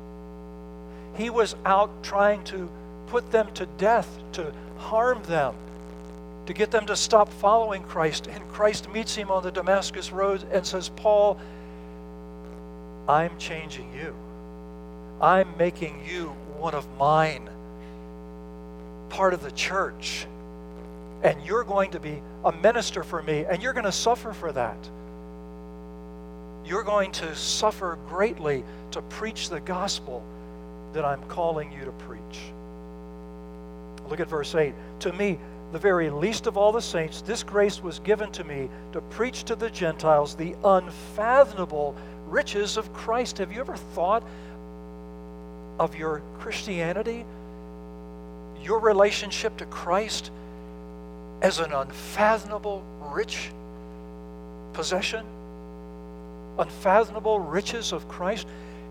He 1.16 1.30
was 1.30 1.54
out 1.64 1.90
trying 2.02 2.44
to 2.44 2.68
put 3.09 3.30
them 3.30 3.52
to 3.54 3.66
death, 3.66 4.09
to 4.32 4.52
harm 4.78 5.23
them, 5.25 5.54
to 6.50 6.54
get 6.54 6.73
them 6.73 6.85
to 6.85 6.97
stop 6.97 7.28
following 7.28 7.80
Christ. 7.85 8.26
And 8.26 8.42
Christ 8.49 8.90
meets 8.90 9.14
him 9.14 9.30
on 9.30 9.45
the 9.45 9.52
Damascus 9.52 10.11
Road 10.11 10.45
and 10.50 10.66
says, 10.66 10.88
Paul, 10.88 11.38
I'm 13.09 13.38
changing 13.38 13.95
you. 13.95 14.16
I'm 15.21 15.57
making 15.57 16.04
you 16.04 16.30
one 16.59 16.75
of 16.75 16.88
mine, 16.99 17.49
part 19.11 19.33
of 19.33 19.45
the 19.45 19.52
church. 19.52 20.26
And 21.23 21.40
you're 21.47 21.62
going 21.62 21.92
to 21.92 22.00
be 22.00 22.21
a 22.45 22.50
minister 22.50 23.04
for 23.04 23.23
me, 23.23 23.45
and 23.45 23.62
you're 23.62 23.73
going 23.73 23.85
to 23.85 23.92
suffer 23.92 24.33
for 24.33 24.50
that. 24.50 24.90
You're 26.64 26.83
going 26.83 27.12
to 27.12 27.33
suffer 27.37 27.97
greatly 28.09 28.64
to 28.90 29.02
preach 29.02 29.50
the 29.50 29.61
gospel 29.61 30.21
that 30.95 31.04
I'm 31.04 31.23
calling 31.28 31.71
you 31.71 31.85
to 31.85 31.92
preach. 31.92 32.40
Look 34.09 34.19
at 34.19 34.28
verse 34.28 34.57
8. 34.57 34.75
To 35.00 35.12
me, 35.12 35.38
the 35.73 35.79
very 35.79 36.11
least 36.11 36.47
of 36.47 36.57
all 36.57 36.73
the 36.73 36.83
saints, 36.83 37.23
this 37.23 37.43
grace 37.43 37.81
was 37.81 38.00
given 38.00 38.33
to 38.33 38.45
me 38.45 38.69
to 38.93 39.00
preach 39.03 39.45
to 39.45 39.55
the 39.55 39.71
Gentiles 39.71 40.35
the 40.35 40.57
unfathomable 40.65 41.95
riches 42.27 42.77
of 42.77 42.93
Christ. 42.93 43.39
Have 43.39 43.53
you 43.53 43.61
ever 43.61 43.77
thought 43.77 44.25
of 45.79 45.95
your 45.97 46.23
Christianity, 46.39 47.25
your 48.62 48.81
relationship 48.81 49.57
to 49.59 49.67
Christ, 49.67 50.31
as 51.41 51.59
an 51.59 51.73
unfathomable, 51.73 52.83
rich 53.00 53.50
possession? 54.73 55.25
Unfathomable 56.59 57.39
riches 57.39 57.93
of 57.93 58.09
Christ? 58.09 58.47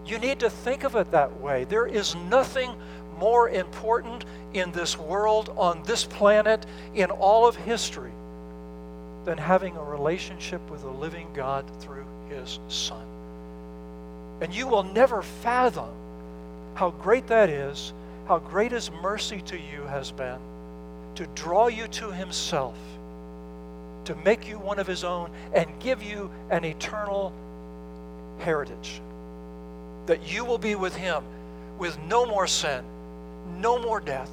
You 0.05 0.17
need 0.17 0.39
to 0.39 0.50
think 0.50 0.86
of 0.86 0.95
it 0.95 1.12
that 1.12 1.39
way. 1.41 1.65
There 1.65 1.86
is 1.86 2.15
nothing 2.15 2.74
more 3.19 3.49
important 3.49 4.25
in 4.53 4.71
this 4.71 4.97
world, 4.97 5.53
on 5.57 5.83
this 5.83 6.05
planet, 6.05 6.65
in 6.95 7.11
all 7.11 7.47
of 7.47 7.55
history, 7.55 8.11
than 9.25 9.38
having 9.38 9.75
a 9.75 9.83
relationship 9.83 10.61
with 10.71 10.81
the 10.81 10.89
living 10.89 11.27
God 11.33 11.65
through 11.81 12.05
His 12.29 12.59
Son. 12.69 13.05
And 14.41 14.55
you 14.55 14.67
will 14.67 14.83
never 14.83 15.21
fathom 15.21 15.89
how 16.75 16.91
great 16.91 17.27
that 17.27 17.49
is, 17.49 17.93
how 18.27 18.39
great 18.39 18.71
His 18.71 18.89
mercy 18.89 19.41
to 19.41 19.57
you 19.57 19.83
has 19.83 20.11
been 20.11 20.39
to 21.15 21.27
draw 21.35 21.67
you 21.67 21.85
to 21.89 22.11
Himself, 22.11 22.77
to 24.05 24.15
make 24.15 24.47
you 24.47 24.57
one 24.57 24.79
of 24.79 24.88
His 24.88 25.03
own, 25.03 25.29
and 25.53 25.67
give 25.81 26.01
you 26.01 26.31
an 26.49 26.63
eternal 26.63 27.33
heritage. 28.39 29.01
That 30.05 30.31
you 30.31 30.45
will 30.45 30.57
be 30.57 30.75
with 30.75 30.95
Him 30.95 31.23
with 31.77 31.99
no 31.99 32.25
more 32.25 32.47
sin 32.47 32.83
no 33.58 33.77
more 33.77 34.00
death, 34.00 34.31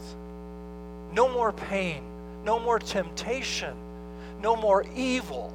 no 1.12 1.28
more 1.28 1.52
pain, 1.52 2.02
no 2.44 2.58
more 2.58 2.78
temptation, 2.78 3.74
no 4.40 4.56
more 4.56 4.84
evil. 4.94 5.50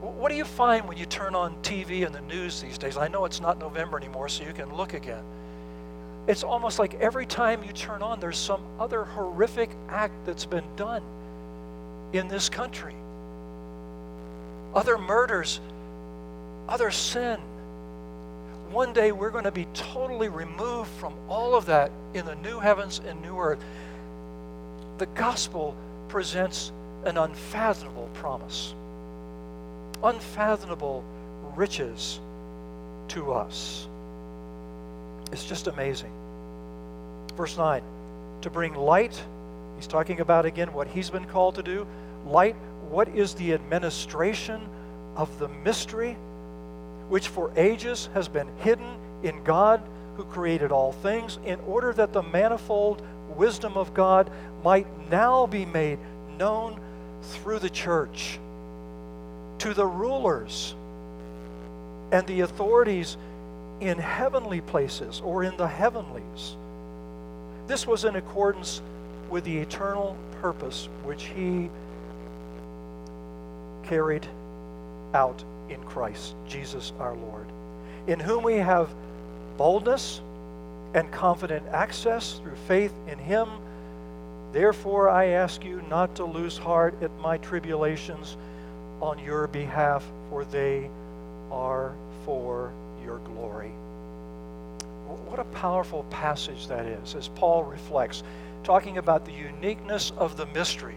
What 0.00 0.30
do 0.30 0.34
you 0.34 0.44
find 0.44 0.88
when 0.88 0.96
you 0.96 1.06
turn 1.06 1.34
on 1.34 1.54
TV 1.62 2.06
and 2.06 2.14
the 2.14 2.22
news 2.22 2.60
these 2.60 2.78
days? 2.78 2.96
I 2.96 3.08
know 3.08 3.26
it's 3.26 3.40
not 3.40 3.58
November 3.58 3.98
anymore, 3.98 4.28
so 4.28 4.44
you 4.44 4.52
can 4.52 4.74
look 4.74 4.94
again. 4.94 5.22
It's 6.26 6.42
almost 6.42 6.78
like 6.78 6.94
every 6.94 7.26
time 7.26 7.62
you 7.64 7.72
turn 7.72 8.02
on, 8.02 8.20
there's 8.20 8.38
some 8.38 8.62
other 8.78 9.04
horrific 9.04 9.70
act 9.88 10.14
that's 10.24 10.46
been 10.46 10.64
done 10.76 11.02
in 12.12 12.28
this 12.28 12.48
country. 12.48 12.94
Other 14.74 14.96
murders, 14.96 15.60
other 16.68 16.90
sin, 16.90 17.38
one 18.72 18.92
day 18.92 19.12
we're 19.12 19.30
going 19.30 19.44
to 19.44 19.52
be 19.52 19.66
totally 19.74 20.28
removed 20.28 20.90
from 20.98 21.14
all 21.28 21.54
of 21.54 21.66
that 21.66 21.90
in 22.14 22.24
the 22.24 22.36
new 22.36 22.60
heavens 22.60 23.00
and 23.06 23.20
new 23.20 23.38
earth. 23.38 23.58
The 24.98 25.06
gospel 25.06 25.74
presents 26.08 26.72
an 27.04 27.16
unfathomable 27.16 28.08
promise, 28.14 28.74
unfathomable 30.02 31.02
riches 31.56 32.20
to 33.08 33.32
us. 33.32 33.88
It's 35.32 35.44
just 35.44 35.66
amazing. 35.66 36.12
Verse 37.36 37.56
9 37.56 37.82
to 38.42 38.50
bring 38.50 38.74
light, 38.74 39.22
he's 39.76 39.86
talking 39.86 40.20
about 40.20 40.46
again 40.46 40.72
what 40.72 40.86
he's 40.88 41.10
been 41.10 41.26
called 41.26 41.56
to 41.56 41.62
do. 41.62 41.86
Light, 42.26 42.56
what 42.88 43.08
is 43.08 43.34
the 43.34 43.52
administration 43.52 44.66
of 45.16 45.38
the 45.38 45.48
mystery? 45.48 46.16
Which 47.10 47.28
for 47.28 47.50
ages 47.56 48.08
has 48.14 48.28
been 48.28 48.48
hidden 48.58 48.96
in 49.22 49.44
God 49.44 49.82
who 50.16 50.24
created 50.24 50.72
all 50.72 50.92
things, 50.92 51.38
in 51.44 51.58
order 51.60 51.92
that 51.92 52.12
the 52.12 52.22
manifold 52.22 53.02
wisdom 53.36 53.76
of 53.76 53.92
God 53.92 54.30
might 54.64 54.86
now 55.10 55.46
be 55.46 55.66
made 55.66 55.98
known 56.38 56.80
through 57.22 57.58
the 57.58 57.68
church 57.68 58.38
to 59.58 59.74
the 59.74 59.86
rulers 59.86 60.74
and 62.12 62.26
the 62.26 62.40
authorities 62.40 63.16
in 63.80 63.98
heavenly 63.98 64.60
places 64.60 65.20
or 65.20 65.42
in 65.42 65.56
the 65.56 65.68
heavenlies. 65.68 66.56
This 67.66 67.86
was 67.86 68.04
in 68.04 68.16
accordance 68.16 68.80
with 69.30 69.44
the 69.44 69.58
eternal 69.58 70.16
purpose 70.40 70.88
which 71.04 71.24
he 71.24 71.70
carried 73.84 74.26
out 75.14 75.42
in 75.70 75.82
Christ 75.84 76.34
Jesus 76.48 76.92
our 76.98 77.14
Lord, 77.14 77.46
in 78.06 78.20
whom 78.20 78.42
we 78.42 78.56
have 78.56 78.88
boldness 79.56 80.20
and 80.94 81.10
confident 81.12 81.66
access 81.68 82.34
through 82.42 82.56
faith 82.66 82.92
in 83.08 83.18
Him. 83.18 83.48
Therefore, 84.52 85.08
I 85.08 85.26
ask 85.26 85.64
you 85.64 85.82
not 85.88 86.16
to 86.16 86.24
lose 86.24 86.58
heart 86.58 86.94
at 87.02 87.10
my 87.20 87.38
tribulations 87.38 88.36
on 89.00 89.18
your 89.18 89.46
behalf, 89.46 90.04
for 90.28 90.44
they 90.44 90.90
are 91.50 91.94
for 92.24 92.72
your 93.04 93.18
glory. 93.18 93.70
What 95.28 95.38
a 95.38 95.44
powerful 95.44 96.04
passage 96.10 96.66
that 96.66 96.86
is, 96.86 97.14
as 97.14 97.28
Paul 97.28 97.64
reflects, 97.64 98.22
talking 98.64 98.98
about 98.98 99.24
the 99.24 99.32
uniqueness 99.32 100.12
of 100.16 100.36
the 100.36 100.46
mystery 100.46 100.96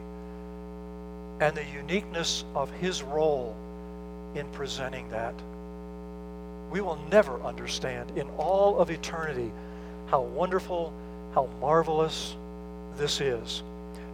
and 1.39 1.55
the 1.55 1.65
uniqueness 1.65 2.43
of 2.55 2.71
his 2.71 3.03
role 3.03 3.55
in 4.35 4.47
presenting 4.51 5.09
that. 5.09 5.33
We 6.71 6.81
will 6.81 6.99
never 7.11 7.41
understand 7.41 8.17
in 8.17 8.27
all 8.31 8.79
of 8.79 8.89
eternity 8.89 9.51
how 10.07 10.21
wonderful, 10.21 10.91
how 11.33 11.47
marvelous 11.59 12.35
this 12.97 13.21
is. 13.21 13.63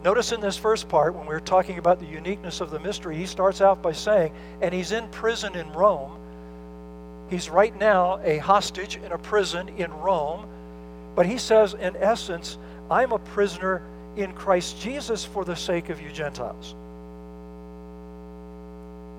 Notice 0.04 0.32
in 0.32 0.40
this 0.40 0.58
first 0.58 0.88
part, 0.88 1.14
when 1.14 1.26
we're 1.26 1.40
talking 1.40 1.78
about 1.78 2.00
the 2.00 2.06
uniqueness 2.06 2.62
of 2.62 2.72
the 2.72 2.80
mystery, 2.80 3.18
he 3.18 3.26
starts 3.26 3.60
out 3.60 3.82
by 3.82 3.92
saying, 3.92 4.34
and 4.62 4.74
he's 4.74 4.92
in 4.92 5.08
prison 5.10 5.56
in 5.56 5.72
Rome. 5.74 6.18
He's 7.30 7.50
right 7.50 7.78
now 7.78 8.20
a 8.24 8.38
hostage 8.38 8.96
in 8.96 9.12
a 9.12 9.18
prison 9.18 9.70
in 9.78 9.92
Rome. 9.92 10.48
But 11.16 11.26
he 11.26 11.38
says, 11.38 11.74
in 11.74 11.98
essence, 11.98 12.58
I'm 12.90 13.12
a 13.12 13.20
prisoner 13.20 13.82
in 14.16 14.34
Christ 14.34 14.82
Jesus 14.82 15.26
for 15.26 15.44
the 15.44 15.56
sake 15.56 15.90
of 15.90 16.02
you 16.02 16.12
Gentiles. 16.12 16.76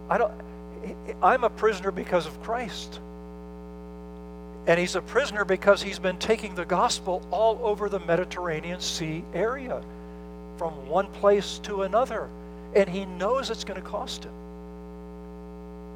I 0.08 0.18
don't 0.18 0.32
I'm 1.22 1.44
a 1.44 1.50
prisoner 1.50 1.90
because 1.90 2.26
of 2.26 2.42
Christ. 2.42 3.00
And 4.66 4.78
he's 4.78 4.94
a 4.94 5.02
prisoner 5.02 5.44
because 5.44 5.82
he's 5.82 5.98
been 5.98 6.18
taking 6.18 6.54
the 6.54 6.64
gospel 6.64 7.26
all 7.30 7.58
over 7.62 7.88
the 7.88 8.00
Mediterranean 8.00 8.80
Sea 8.80 9.24
area 9.34 9.82
from 10.58 10.88
one 10.88 11.06
place 11.06 11.58
to 11.64 11.82
another. 11.82 12.28
And 12.74 12.88
he 12.88 13.04
knows 13.04 13.50
it's 13.50 13.64
going 13.64 13.80
to 13.80 13.88
cost 13.88 14.24
him. 14.24 14.32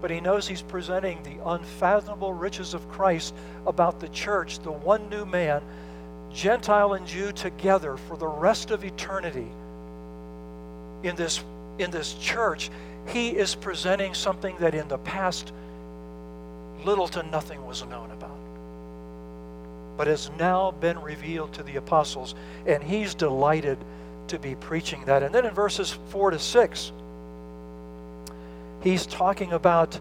But 0.00 0.10
he 0.10 0.20
knows 0.20 0.48
he's 0.48 0.62
presenting 0.62 1.22
the 1.22 1.36
unfathomable 1.46 2.32
riches 2.32 2.74
of 2.74 2.88
Christ 2.90 3.34
about 3.66 4.00
the 4.00 4.08
church, 4.08 4.58
the 4.58 4.72
one 4.72 5.08
new 5.08 5.24
man, 5.24 5.62
Gentile 6.32 6.94
and 6.94 7.06
Jew 7.06 7.32
together 7.32 7.96
for 7.96 8.16
the 8.16 8.26
rest 8.26 8.70
of 8.70 8.84
eternity 8.84 9.46
in 11.04 11.14
this, 11.16 11.42
in 11.78 11.90
this 11.90 12.14
church 12.14 12.70
he 13.06 13.30
is 13.30 13.54
presenting 13.54 14.14
something 14.14 14.56
that 14.58 14.74
in 14.74 14.88
the 14.88 14.98
past 14.98 15.52
little 16.84 17.08
to 17.08 17.22
nothing 17.22 17.64
was 17.66 17.84
known 17.86 18.10
about, 18.10 18.36
but 19.96 20.06
has 20.06 20.30
now 20.38 20.70
been 20.70 21.00
revealed 21.00 21.52
to 21.54 21.62
the 21.62 21.76
apostles, 21.76 22.34
and 22.66 22.82
he's 22.82 23.14
delighted 23.14 23.78
to 24.28 24.38
be 24.38 24.54
preaching 24.54 25.04
that. 25.04 25.22
And 25.22 25.34
then 25.34 25.46
in 25.46 25.54
verses 25.54 25.96
4 26.08 26.32
to 26.32 26.38
6, 26.38 26.92
he's 28.82 29.06
talking 29.06 29.52
about 29.52 29.98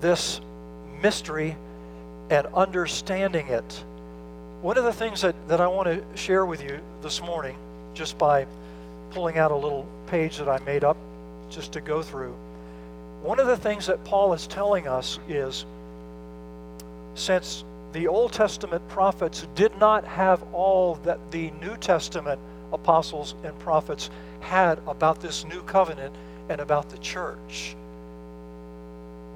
this 0.00 0.40
mystery 1.02 1.56
and 2.30 2.46
understanding 2.54 3.48
it. 3.48 3.84
One 4.62 4.76
of 4.76 4.84
the 4.84 4.92
things 4.92 5.22
that, 5.22 5.34
that 5.48 5.60
I 5.60 5.66
want 5.66 5.88
to 5.88 6.02
share 6.16 6.44
with 6.44 6.62
you 6.62 6.80
this 7.02 7.20
morning, 7.20 7.56
just 7.94 8.18
by 8.18 8.46
pulling 9.10 9.38
out 9.38 9.50
a 9.50 9.56
little 9.56 9.86
page 10.06 10.38
that 10.38 10.48
I 10.48 10.58
made 10.60 10.84
up 10.84 10.96
just 11.50 11.72
to 11.72 11.80
go 11.80 12.02
through. 12.02 12.34
One 13.22 13.38
of 13.38 13.46
the 13.46 13.56
things 13.56 13.86
that 13.86 14.02
Paul 14.04 14.32
is 14.32 14.46
telling 14.46 14.88
us 14.88 15.18
is 15.28 15.66
since 17.14 17.64
the 17.92 18.06
Old 18.06 18.32
Testament 18.32 18.86
prophets 18.88 19.46
did 19.54 19.76
not 19.78 20.04
have 20.04 20.42
all 20.54 20.94
that 20.96 21.18
the 21.30 21.50
New 21.60 21.76
Testament 21.76 22.40
apostles 22.72 23.34
and 23.44 23.58
prophets 23.58 24.10
had 24.40 24.78
about 24.86 25.20
this 25.20 25.44
new 25.44 25.62
covenant 25.62 26.14
and 26.48 26.60
about 26.60 26.88
the 26.88 26.98
church. 26.98 27.76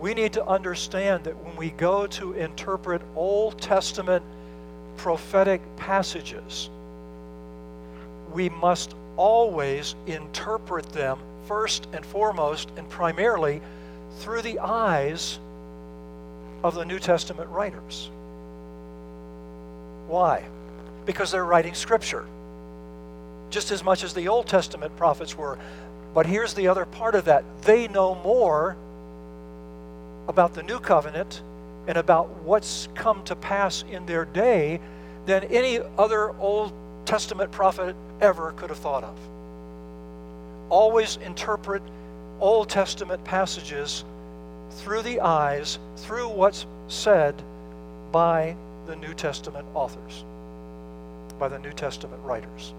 We 0.01 0.15
need 0.15 0.33
to 0.35 0.47
understand 0.47 1.25
that 1.25 1.37
when 1.45 1.57
we 1.57 1.71
go 1.71 2.07
to 2.07 2.33
interpret 2.35 3.03
Old 3.17 3.61
Testament 3.61 4.25
prophetic 4.97 5.61
passages, 5.77 6.71
we 8.33 8.49
must 8.49 8.95
always 9.17 9.95
interpret 10.07 10.89
them 10.91 11.19
first 11.47 11.89
and 11.93 12.05
foremost 12.05 12.71
and 12.77 12.89
primarily 12.89 13.61
through 14.19 14.43
the 14.43 14.59
eyes 14.61 15.39
of 16.63 16.75
the 16.75 16.85
New 16.85 16.99
Testament 16.99 17.49
writers. 17.51 18.11
Why? 20.07 20.45
Because 21.05 21.31
they're 21.31 21.45
writing 21.45 21.75
Scripture, 21.75 22.25
just 23.51 23.71
as 23.71 23.83
much 23.85 24.03
as 24.05 24.15
the 24.15 24.29
Old 24.29 24.47
Testament 24.47 24.97
prophets 24.97 25.37
were. 25.37 25.59
But 26.15 26.27
here's 26.27 26.55
the 26.55 26.69
other 26.69 26.85
part 26.87 27.15
of 27.15 27.27
that 27.27 27.45
they 27.63 27.89
know 27.89 28.15
more 28.15 28.77
about 30.29 30.55
the 30.55 30.63
New 30.63 30.79
Covenant 30.79 31.43
and 31.87 31.99
about 31.99 32.29
what's 32.43 32.89
come 32.95 33.23
to 33.25 33.37
pass 33.37 33.85
in 33.91 34.07
their 34.07 34.25
day 34.25 34.81
than 35.27 35.45
any 35.45 35.81
other 35.99 36.31
Old 36.39 36.73
Testament 37.05 37.53
prophet 37.53 37.95
ever 38.21 38.53
could 38.53 38.71
have 38.71 38.79
thought 38.79 39.05
of. 39.05 39.19
Always 40.71 41.17
interpret 41.17 41.83
Old 42.41 42.69
Testament 42.69 43.25
passages 43.25 44.05
through 44.71 45.03
the 45.03 45.21
eyes, 45.21 45.79
through 45.97 46.29
what's 46.29 46.67
said 46.89 47.41
by 48.11 48.57
the 48.87 48.97
New 48.97 49.15
Testament 49.15 49.67
authors, 49.75 50.25
by 51.39 51.49
the 51.49 51.59
New 51.59 51.73
Testament 51.73 52.23
writers. 52.23 52.75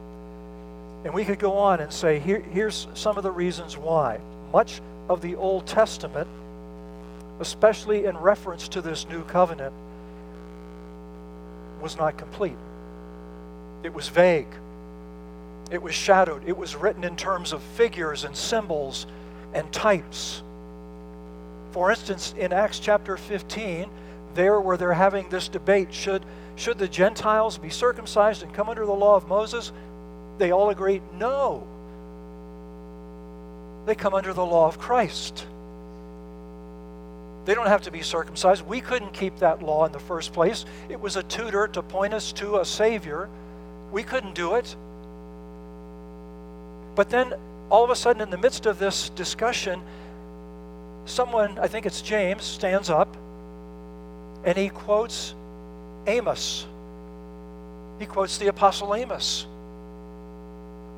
And 1.03 1.13
we 1.13 1.23
could 1.23 1.39
go 1.39 1.53
on 1.53 1.79
and 1.79 1.91
say, 1.91 2.19
here, 2.19 2.39
here's 2.39 2.87
some 2.95 3.17
of 3.17 3.23
the 3.23 3.31
reasons 3.31 3.77
why. 3.77 4.19
Much 4.51 4.81
of 5.07 5.21
the 5.21 5.35
Old 5.35 5.67
Testament, 5.67 6.27
especially 7.39 8.05
in 8.05 8.17
reference 8.17 8.67
to 8.69 8.81
this 8.81 9.07
new 9.07 9.23
covenant, 9.23 9.73
was 11.81 11.97
not 11.97 12.17
complete. 12.17 12.57
It 13.83 13.93
was 13.93 14.07
vague. 14.07 14.47
It 15.71 15.81
was 15.81 15.95
shadowed. 15.95 16.43
It 16.47 16.57
was 16.57 16.75
written 16.75 17.03
in 17.03 17.15
terms 17.15 17.53
of 17.53 17.61
figures 17.61 18.23
and 18.23 18.35
symbols 18.35 19.07
and 19.53 19.71
types. 19.71 20.43
For 21.71 21.89
instance, 21.89 22.33
in 22.37 22.53
Acts 22.53 22.79
chapter 22.79 23.17
15, 23.17 23.89
there 24.35 24.61
where 24.61 24.77
they're 24.77 24.93
having 24.93 25.29
this 25.29 25.47
debate 25.47 25.93
should, 25.93 26.23
should 26.55 26.77
the 26.77 26.87
Gentiles 26.87 27.57
be 27.57 27.69
circumcised 27.69 28.43
and 28.43 28.53
come 28.53 28.69
under 28.69 28.85
the 28.85 28.93
law 28.93 29.15
of 29.15 29.27
Moses? 29.27 29.71
They 30.37 30.51
all 30.51 30.69
agree 30.69 31.01
no. 31.17 31.65
They 33.85 33.95
come 33.95 34.13
under 34.13 34.33
the 34.33 34.45
law 34.45 34.67
of 34.67 34.79
Christ. 34.79 35.45
They 37.45 37.53
don't 37.53 37.67
have 37.67 37.83
to 37.83 37.91
be 37.91 38.01
circumcised. 38.01 38.65
We 38.65 38.81
couldn't 38.81 39.13
keep 39.13 39.37
that 39.37 39.61
law 39.61 39.85
in 39.85 39.91
the 39.91 39.99
first 39.99 40.33
place. 40.33 40.65
It 40.89 40.99
was 40.99 41.15
a 41.15 41.23
tutor 41.23 41.67
to 41.69 41.83
point 41.83 42.13
us 42.13 42.31
to 42.33 42.57
a 42.57 42.65
Savior. 42.65 43.29
We 43.91 44.01
couldn't 44.01 44.33
do 44.33 44.55
it. 44.55 44.75
But 46.95 47.09
then, 47.09 47.33
all 47.69 47.83
of 47.83 47.89
a 47.89 47.95
sudden, 47.95 48.21
in 48.21 48.29
the 48.29 48.37
midst 48.37 48.65
of 48.65 48.79
this 48.79 49.09
discussion, 49.09 49.81
someone, 51.05 51.59
I 51.59 51.67
think 51.67 51.85
it's 51.85 52.01
James, 52.01 52.43
stands 52.43 52.89
up 52.89 53.15
and 54.45 54.57
he 54.57 54.69
quotes 54.69 55.33
Amos. 56.07 56.65
He 57.99 58.05
quotes 58.05 58.37
the 58.37 58.47
Apostle 58.47 58.93
Amos. 58.93 59.47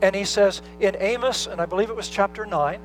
And 0.01 0.15
he 0.15 0.25
says 0.25 0.61
in 0.79 0.95
Amos, 0.99 1.47
and 1.47 1.59
I 1.59 1.65
believe 1.65 1.89
it 1.89 1.95
was 1.95 2.09
chapter 2.09 2.45
9, 2.45 2.79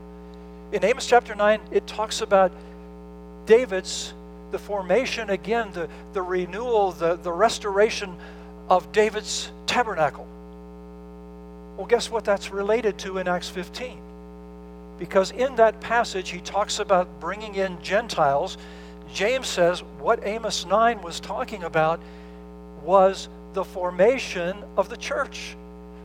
in 0.72 0.85
Amos 0.85 1.07
chapter 1.07 1.35
9, 1.35 1.61
it 1.70 1.87
talks 1.87 2.22
about 2.22 2.53
David's, 3.44 4.14
the 4.53 4.59
formation 4.59 5.29
again, 5.29 5.70
the, 5.72 5.88
the 6.14 6.22
renewal, 6.22 6.92
the, 6.92 7.16
the 7.16 7.33
restoration 7.33 8.16
of 8.70 8.90
David's 8.92 9.51
tabernacle. 9.66 10.27
Well, 11.77 11.87
guess 11.87 12.11
what 12.11 12.25
that's 12.25 12.51
related 12.51 12.99
to 12.99 13.19
in 13.19 13.29
Acts 13.29 13.49
15? 13.49 13.99
Because 14.99 15.31
in 15.31 15.57
that 15.57 15.81
passage, 15.81 16.31
he 16.31 16.41
talks 16.41 16.79
about 16.79 17.21
bringing 17.21 17.55
in 17.55 17.81
Gentiles. 17.83 18.59
James 19.13 19.49
says 19.49 19.81
what 19.99 20.25
Amos 20.27 20.67
9 20.67 21.03
was 21.03 21.19
talking 21.19 21.65
about 21.65 22.01
was 22.83 23.29
the 23.55 23.65
formation 23.65 24.63
of 24.77 24.89
the 24.89 24.97
church. 24.97 25.57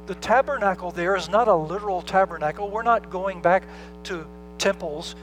The 0.08 0.16
tabernacle 0.16 0.92
there 0.92 1.16
is 1.16 1.30
not 1.30 1.48
a 1.48 1.56
literal 1.56 2.02
tabernacle. 2.02 2.70
We're 2.70 2.84
not 2.84 3.10
going 3.10 3.42
back 3.42 3.64
to 4.06 4.26
temples 4.58 5.16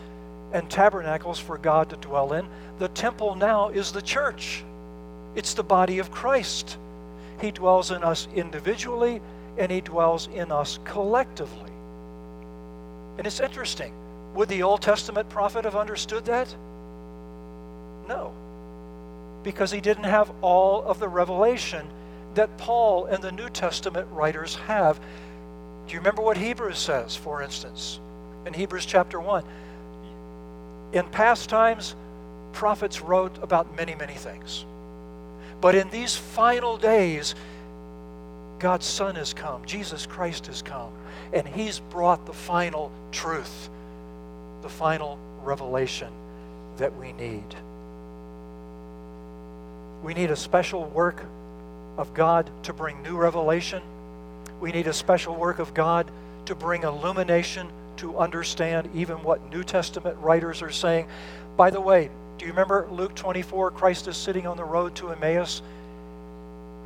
and 0.52 0.70
tabernacles 0.70 1.38
for 1.38 1.59
God 1.59 1.90
to 1.90 1.96
dwell 1.96 2.35
in. 2.35 2.46
The 2.78 2.88
temple 2.88 3.35
now 3.35 3.70
is 3.70 3.92
the 3.92 4.02
church, 4.02 4.62
it's 5.35 5.54
the 5.54 5.64
body 5.64 5.98
of 5.98 6.11
Christ. 6.11 6.78
He 7.40 7.50
dwells 7.50 7.90
in 7.90 8.04
us 8.04 8.28
individually 8.35 9.20
and 9.58 9.70
He 9.70 9.80
dwells 9.80 10.28
in 10.28 10.50
us 10.52 10.78
collectively. 10.84 11.70
And 13.18 13.26
it's 13.26 13.40
interesting. 13.40 13.92
Would 14.34 14.48
the 14.48 14.62
Old 14.62 14.82
Testament 14.82 15.28
prophet 15.28 15.64
have 15.64 15.76
understood 15.76 16.24
that? 16.24 16.52
No. 18.08 18.32
Because 19.42 19.70
he 19.70 19.80
didn't 19.80 20.04
have 20.04 20.32
all 20.42 20.82
of 20.82 20.98
the 20.98 21.08
revelation 21.08 21.86
that 22.34 22.56
Paul 22.58 23.06
and 23.06 23.22
the 23.22 23.30
New 23.30 23.48
Testament 23.48 24.08
writers 24.10 24.56
have. 24.66 24.98
Do 25.86 25.92
you 25.92 26.00
remember 26.00 26.22
what 26.22 26.36
Hebrews 26.36 26.78
says, 26.78 27.14
for 27.14 27.42
instance? 27.42 28.00
In 28.46 28.52
Hebrews 28.52 28.86
chapter 28.86 29.20
1. 29.20 29.44
In 30.94 31.06
past 31.10 31.48
times, 31.48 31.94
prophets 32.52 33.00
wrote 33.00 33.38
about 33.42 33.76
many, 33.76 33.94
many 33.94 34.14
things. 34.14 34.64
But 35.60 35.74
in 35.74 35.88
these 35.90 36.16
final 36.16 36.76
days, 36.76 37.34
God's 38.58 38.86
Son 38.86 39.14
has 39.16 39.34
come, 39.34 39.64
Jesus 39.66 40.06
Christ 40.06 40.46
has 40.46 40.62
come, 40.62 40.92
and 41.32 41.46
He's 41.46 41.80
brought 41.80 42.26
the 42.26 42.32
final 42.32 42.90
truth, 43.12 43.68
the 44.62 44.68
final 44.68 45.18
revelation 45.42 46.12
that 46.76 46.96
we 46.96 47.12
need. 47.12 47.44
We 50.02 50.14
need 50.14 50.30
a 50.30 50.36
special 50.36 50.84
work 50.84 51.24
of 51.96 52.12
God 52.14 52.50
to 52.64 52.72
bring 52.72 53.02
new 53.02 53.16
revelation. 53.16 53.82
We 54.60 54.72
need 54.72 54.86
a 54.86 54.92
special 54.92 55.34
work 55.34 55.58
of 55.58 55.74
God 55.74 56.10
to 56.46 56.54
bring 56.54 56.82
illumination 56.82 57.68
to 57.96 58.18
understand 58.18 58.90
even 58.94 59.22
what 59.22 59.50
New 59.50 59.64
Testament 59.64 60.18
writers 60.18 60.62
are 60.62 60.70
saying. 60.70 61.06
By 61.56 61.70
the 61.70 61.80
way, 61.80 62.10
do 62.38 62.44
you 62.44 62.52
remember 62.52 62.88
Luke 62.90 63.14
24? 63.14 63.70
Christ 63.70 64.08
is 64.08 64.16
sitting 64.16 64.46
on 64.46 64.56
the 64.56 64.64
road 64.64 64.94
to 64.96 65.10
Emmaus, 65.10 65.62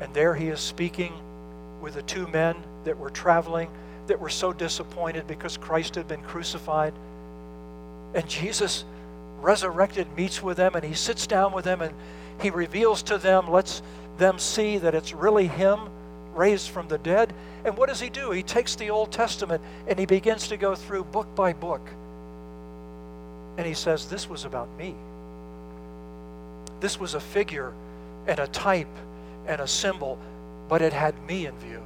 and 0.01 0.13
there 0.15 0.35
he 0.35 0.49
is 0.49 0.61
speaking 0.61 1.13
with 1.81 1.95
the 1.95 2.03
two 2.03 2.27
men 2.29 2.57
that 2.85 2.99
were 2.99 3.11
traveling 3.11 3.71
that 4.09 4.21
were 4.21 4.29
so 4.29 4.53
disappointed 4.53 5.27
because 5.27 5.57
Christ 5.57 5.95
had 5.95 6.09
been 6.09 6.23
crucified. 6.23 6.95
And 8.15 8.29
Jesus, 8.29 8.85
resurrected, 9.41 10.09
meets 10.17 10.43
with 10.43 10.57
them 10.57 10.75
and 10.75 10.85
he 10.85 10.95
sits 10.95 11.27
down 11.27 11.53
with 11.53 11.65
them 11.65 11.81
and 11.81 11.95
he 12.41 12.51
reveals 12.51 13.03
to 13.05 13.19
them, 13.19 13.49
lets 13.51 13.83
them 14.17 14.39
see 14.39 14.79
that 14.79 14.95
it's 14.95 15.13
really 15.13 15.47
him 15.47 15.79
raised 16.35 16.71
from 16.71 16.89
the 16.89 16.99
dead. 16.99 17.33
And 17.65 17.77
what 17.77 17.89
does 17.89 18.01
he 18.01 18.09
do? 18.09 18.31
He 18.31 18.43
takes 18.43 18.75
the 18.77 18.91
Old 18.91 19.13
Testament 19.13 19.63
and 19.87 19.99
he 19.99 20.07
begins 20.07 20.49
to 20.49 20.57
go 20.57 20.75
through 20.75 21.05
book 21.05 21.33
by 21.35 21.53
book. 21.53 21.87
And 23.57 23.67
he 23.67 23.75
says, 23.75 24.09
This 24.09 24.29
was 24.29 24.45
about 24.45 24.69
me. 24.79 24.95
This 26.81 26.99
was 26.99 27.15
a 27.15 27.21
figure 27.21 27.73
and 28.27 28.39
a 28.39 28.47
type 28.47 28.89
and 29.47 29.61
a 29.61 29.67
symbol 29.67 30.19
but 30.69 30.83
it 30.83 30.93
had 30.93 31.21
me 31.27 31.47
in 31.47 31.57
view. 31.59 31.83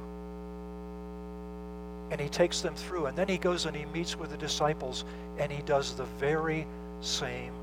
And 2.11 2.19
he 2.19 2.29
takes 2.29 2.61
them 2.61 2.75
through, 2.75 3.07
and 3.07 3.17
then 3.17 3.27
he 3.27 3.37
goes 3.37 3.65
and 3.65 3.75
he 3.75 3.85
meets 3.85 4.15
with 4.15 4.31
the 4.31 4.37
disciples, 4.37 5.05
and 5.39 5.51
he 5.51 5.61
does 5.63 5.95
the 5.95 6.05
very 6.05 6.67
same 7.01 7.53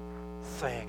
thing. 0.43 0.89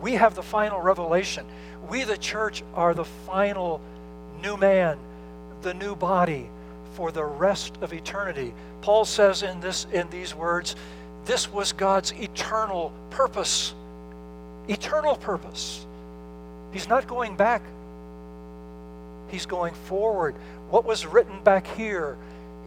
We 0.00 0.14
have 0.14 0.34
the 0.34 0.42
final 0.42 0.80
revelation. 0.80 1.46
We, 1.88 2.04
the 2.04 2.18
church, 2.18 2.62
are 2.74 2.92
the 2.92 3.04
final 3.04 3.80
new 4.42 4.56
man, 4.56 4.98
the 5.62 5.74
new 5.74 5.94
body 5.94 6.50
for 6.94 7.12
the 7.12 7.24
rest 7.24 7.78
of 7.80 7.92
eternity. 7.92 8.52
Paul 8.82 9.04
says 9.04 9.42
in 9.42 9.60
this 9.60 9.86
in 9.92 10.10
these 10.10 10.34
words, 10.34 10.74
this 11.24 11.50
was 11.50 11.72
God's 11.72 12.12
eternal 12.12 12.92
purpose. 13.10 13.74
Eternal 14.68 15.16
purpose. 15.16 15.86
He's 16.72 16.88
not 16.88 17.06
going 17.06 17.36
back 17.36 17.62
He's 19.32 19.46
going 19.46 19.74
forward. 19.74 20.34
What 20.68 20.84
was 20.84 21.06
written 21.06 21.42
back 21.42 21.66
here 21.66 22.18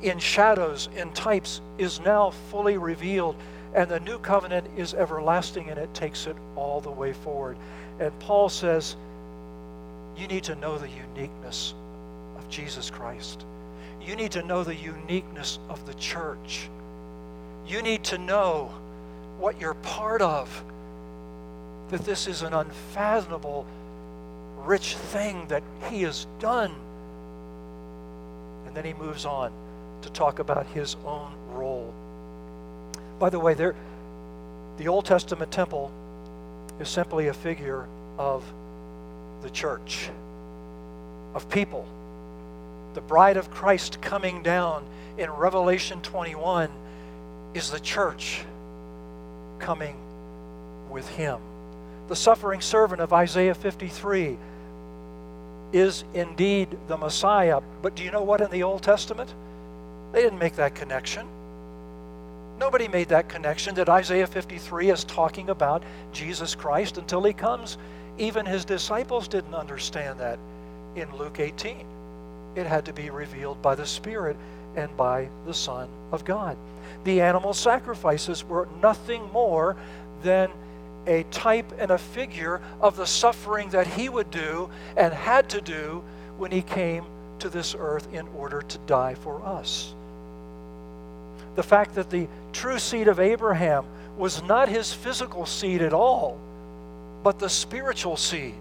in 0.02 0.18
shadows, 0.18 0.90
in 0.98 1.14
types, 1.14 1.62
is 1.78 2.00
now 2.00 2.32
fully 2.50 2.78
revealed. 2.78 3.36
And 3.76 3.88
the 3.90 4.00
new 4.00 4.18
covenant 4.18 4.68
is 4.76 4.96
everlasting 4.96 5.70
and 5.70 5.78
it 5.78 5.94
takes 5.94 6.26
it 6.26 6.36
all 6.56 6.82
the 6.82 6.90
way 6.92 7.14
forward. 7.14 7.56
And 8.00 8.18
Paul 8.20 8.50
says, 8.50 8.96
you 10.18 10.28
need 10.28 10.44
to 10.46 10.56
know 10.56 10.78
the 10.78 10.90
uniqueness 10.90 11.76
of 12.38 12.50
Jesus 12.50 12.90
Christ. 12.90 13.46
You 14.02 14.16
need 14.16 14.32
to 14.32 14.42
know 14.42 14.64
the 14.64 14.76
uniqueness 14.76 15.60
of 15.70 15.86
the 15.86 15.94
church. 15.96 16.68
You 17.68 17.84
need 17.84 18.04
to 18.06 18.18
know 18.18 18.74
what 19.38 19.62
you're 19.62 19.76
part 19.76 20.24
of. 20.24 20.64
That 21.90 22.06
this 22.06 22.26
is 22.26 22.42
an 22.42 22.54
unfathomable 22.54 23.68
rich 24.66 24.96
thing 24.96 25.48
that 25.48 25.64
he 25.90 26.02
has 26.02 26.28
done. 26.40 26.74
And 28.66 28.76
then 28.76 28.84
he 28.84 28.94
moves 28.94 29.26
on 29.26 29.52
to 30.02 30.10
talk 30.10 30.40
about 30.40 30.66
his 30.68 30.96
own 31.06 31.32
role. 31.52 31.94
By 33.20 33.30
the 33.30 33.40
way, 33.40 33.54
there, 33.54 33.76
The 34.78 34.88
Old 34.88 35.06
Testament 35.06 35.52
temple 35.52 35.92
is 36.80 36.90
simply 36.90 37.28
a 37.28 37.34
figure 37.34 37.88
of 38.18 38.44
the 39.42 39.50
church, 39.50 40.10
of 41.34 41.50
people. 41.50 41.86
The 42.94 43.02
bride 43.02 43.38
of 43.38 43.52
Christ 43.52 44.02
coming 44.02 44.44
down 44.44 44.86
in 45.18 45.30
Revelation 45.30 46.02
21 46.02 46.70
is 47.54 47.72
the 47.72 47.80
church 47.80 48.44
coming 49.60 49.96
with 50.90 51.08
him. 51.10 51.40
The 52.08 52.16
suffering 52.16 52.62
servant 52.62 53.02
of 53.02 53.14
Isaiah 53.14 53.56
53 53.56 54.38
is 55.76 56.06
indeed 56.14 56.70
the 56.88 56.96
Messiah. 56.96 57.60
But 57.82 57.96
do 57.96 58.04
you 58.04 58.10
know 58.10 58.24
what 58.24 58.40
in 58.40 58.50
the 58.50 58.64
Old 58.64 58.82
Testament? 58.82 59.34
They 60.14 60.22
didn't 60.22 60.40
make 60.40 60.56
that 60.56 60.74
connection. 60.74 61.28
Nobody 62.58 62.88
made 62.88 63.10
that 63.10 63.28
connection 63.28 63.76
that 63.76 63.90
Isaiah 63.90 64.26
53 64.26 64.90
is 64.90 65.04
talking 65.04 65.50
about 65.50 65.84
Jesus 66.14 66.56
Christ 66.56 66.98
until 66.98 67.22
he 67.24 67.34
comes. 67.34 67.78
Even 68.18 68.46
his 68.46 68.64
disciples 68.64 69.28
didn't 69.28 69.54
understand 69.54 70.22
that 70.22 70.40
in 70.96 71.14
Luke 71.18 71.42
18. 71.42 71.86
It 72.56 72.66
had 72.66 72.86
to 72.86 72.94
be 72.94 73.10
revealed 73.10 73.62
by 73.62 73.76
the 73.76 73.86
Spirit 73.86 74.38
and 74.78 74.96
by 74.96 75.28
the 75.46 75.54
Son 75.54 75.90
of 76.14 76.24
God. 76.24 76.56
The 77.04 77.20
animal 77.20 77.54
sacrifices 77.54 78.46
were 78.46 78.70
nothing 78.82 79.30
more 79.34 79.76
than 80.24 80.50
a 81.08 81.24
type 81.32 81.72
and 81.80 81.92
a 81.92 81.98
figure 81.98 82.62
of 82.82 82.96
the 82.96 83.06
suffering 83.06 83.70
that 83.70 83.88
he 83.88 84.10
would 84.10 84.32
do 84.32 84.70
and 84.98 85.14
had 85.14 85.50
to 85.50 85.62
do 85.62 86.04
when 86.38 86.52
he 86.52 86.62
came 86.62 87.06
to 87.40 87.50
this 87.50 87.76
earth 87.78 88.08
in 88.14 88.28
order 88.30 88.62
to 88.62 88.78
die 88.80 89.14
for 89.16 89.42
us. 89.46 89.94
The 91.56 91.64
fact 91.64 91.96
that 91.96 92.10
the 92.10 92.28
true 92.54 92.80
seed 92.80 93.08
of 93.08 93.20
Abraham 93.20 93.86
was 94.18 94.42
not 94.44 94.70
his 94.70 94.94
physical 94.94 95.46
seed 95.46 95.82
at 95.82 95.94
all, 95.94 96.38
but 97.24 97.40
the 97.40 97.50
spiritual 97.50 98.18
seed, 98.18 98.56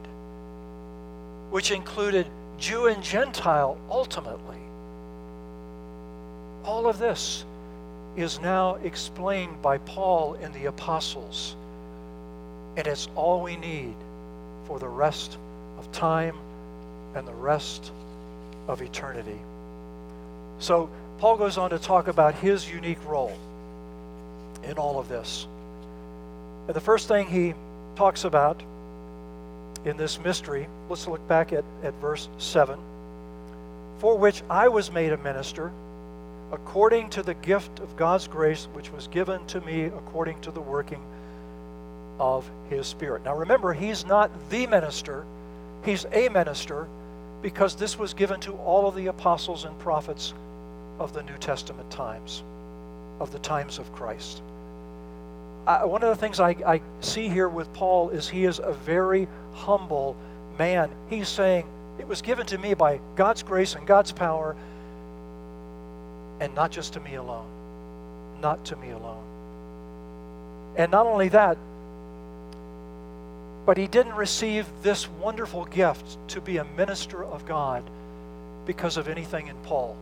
which 1.50 1.70
included 1.70 2.26
Jew 2.58 2.86
and 2.86 3.02
Gentile 3.02 3.76
ultimately. 3.90 4.58
All 6.64 6.86
of 6.86 6.98
this 6.98 7.44
is 8.16 8.40
now 8.40 8.76
explained 8.76 9.60
by 9.60 9.78
Paul 9.78 10.34
in 10.34 10.52
the 10.52 10.66
Apostles 10.66 11.56
and 12.76 12.86
it's 12.86 13.08
all 13.14 13.42
we 13.42 13.56
need 13.56 13.94
for 14.66 14.78
the 14.78 14.88
rest 14.88 15.38
of 15.78 15.90
time 15.92 16.36
and 17.14 17.26
the 17.26 17.34
rest 17.34 17.92
of 18.68 18.82
eternity. 18.82 19.38
So, 20.58 20.88
Paul 21.18 21.36
goes 21.36 21.58
on 21.58 21.70
to 21.70 21.78
talk 21.78 22.08
about 22.08 22.34
his 22.34 22.68
unique 22.68 23.04
role 23.06 23.36
in 24.64 24.74
all 24.74 24.98
of 24.98 25.08
this. 25.08 25.46
And 26.66 26.74
the 26.74 26.80
first 26.80 27.08
thing 27.08 27.26
he 27.26 27.54
talks 27.94 28.24
about 28.24 28.60
in 29.84 29.96
this 29.96 30.18
mystery, 30.18 30.66
let's 30.88 31.06
look 31.06 31.26
back 31.28 31.52
at, 31.52 31.64
at 31.82 31.94
verse 31.94 32.28
7 32.38 32.78
for 33.98 34.18
which 34.18 34.42
I 34.50 34.68
was 34.68 34.90
made 34.90 35.12
a 35.12 35.16
minister 35.18 35.72
according 36.52 37.10
to 37.10 37.22
the 37.22 37.34
gift 37.34 37.78
of 37.80 37.96
God's 37.96 38.28
grace 38.28 38.68
which 38.72 38.90
was 38.90 39.08
given 39.08 39.46
to 39.46 39.60
me 39.62 39.84
according 39.84 40.40
to 40.42 40.50
the 40.50 40.60
working 40.60 41.00
of 42.18 42.48
his 42.70 42.86
Spirit. 42.86 43.24
Now 43.24 43.34
remember, 43.36 43.72
he's 43.72 44.04
not 44.04 44.30
the 44.50 44.66
minister, 44.66 45.24
he's 45.84 46.06
a 46.12 46.28
minister 46.28 46.86
because 47.42 47.76
this 47.76 47.98
was 47.98 48.14
given 48.14 48.40
to 48.40 48.52
all 48.52 48.86
of 48.86 48.94
the 48.94 49.08
apostles 49.08 49.64
and 49.64 49.78
prophets 49.78 50.32
of 50.98 51.12
the 51.12 51.22
New 51.22 51.36
Testament 51.38 51.90
times, 51.90 52.42
of 53.20 53.32
the 53.32 53.38
times 53.38 53.78
of 53.78 53.92
Christ. 53.92 54.42
I, 55.66 55.84
one 55.84 56.02
of 56.02 56.08
the 56.08 56.16
things 56.16 56.40
I, 56.40 56.50
I 56.66 56.80
see 57.00 57.28
here 57.28 57.48
with 57.48 57.72
Paul 57.72 58.10
is 58.10 58.28
he 58.28 58.44
is 58.44 58.60
a 58.60 58.72
very 58.72 59.28
humble 59.52 60.16
man. 60.58 60.90
He's 61.08 61.28
saying, 61.28 61.66
It 61.98 62.06
was 62.06 62.22
given 62.22 62.46
to 62.46 62.58
me 62.58 62.74
by 62.74 63.00
God's 63.16 63.42
grace 63.42 63.74
and 63.74 63.86
God's 63.86 64.12
power, 64.12 64.56
and 66.40 66.54
not 66.54 66.70
just 66.70 66.94
to 66.94 67.00
me 67.00 67.14
alone. 67.14 67.46
Not 68.40 68.64
to 68.66 68.76
me 68.76 68.90
alone. 68.90 69.22
And 70.76 70.90
not 70.90 71.06
only 71.06 71.28
that, 71.28 71.56
but 73.66 73.78
he 73.78 73.86
didn't 73.86 74.14
receive 74.14 74.66
this 74.82 75.08
wonderful 75.08 75.64
gift 75.64 76.18
to 76.28 76.40
be 76.40 76.58
a 76.58 76.64
minister 76.64 77.24
of 77.24 77.46
God 77.46 77.82
because 78.66 78.96
of 78.96 79.08
anything 79.08 79.48
in 79.48 79.56
Paul. 79.64 79.96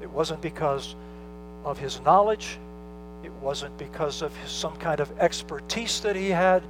It 0.00 0.10
wasn't 0.10 0.40
because 0.40 0.94
of 1.64 1.78
his 1.78 2.00
knowledge, 2.02 2.58
it 3.24 3.32
wasn't 3.42 3.76
because 3.78 4.22
of 4.22 4.36
his, 4.36 4.50
some 4.50 4.76
kind 4.76 5.00
of 5.00 5.18
expertise 5.18 6.00
that 6.00 6.14
he 6.14 6.30
had. 6.30 6.62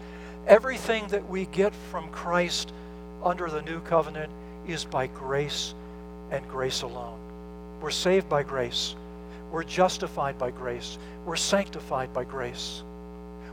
Everything 0.46 1.06
that 1.08 1.28
we 1.28 1.46
get 1.46 1.74
from 1.90 2.08
Christ 2.10 2.72
under 3.22 3.50
the 3.50 3.62
new 3.62 3.80
covenant 3.80 4.32
is 4.66 4.84
by 4.84 5.08
grace 5.08 5.74
and 6.30 6.46
grace 6.48 6.82
alone. 6.82 7.18
We're 7.82 7.90
saved 7.90 8.28
by 8.28 8.42
grace. 8.42 8.94
We're 9.50 9.64
justified 9.64 10.38
by 10.38 10.50
grace. 10.50 10.98
We're 11.26 11.36
sanctified 11.36 12.14
by 12.14 12.24
grace. 12.24 12.82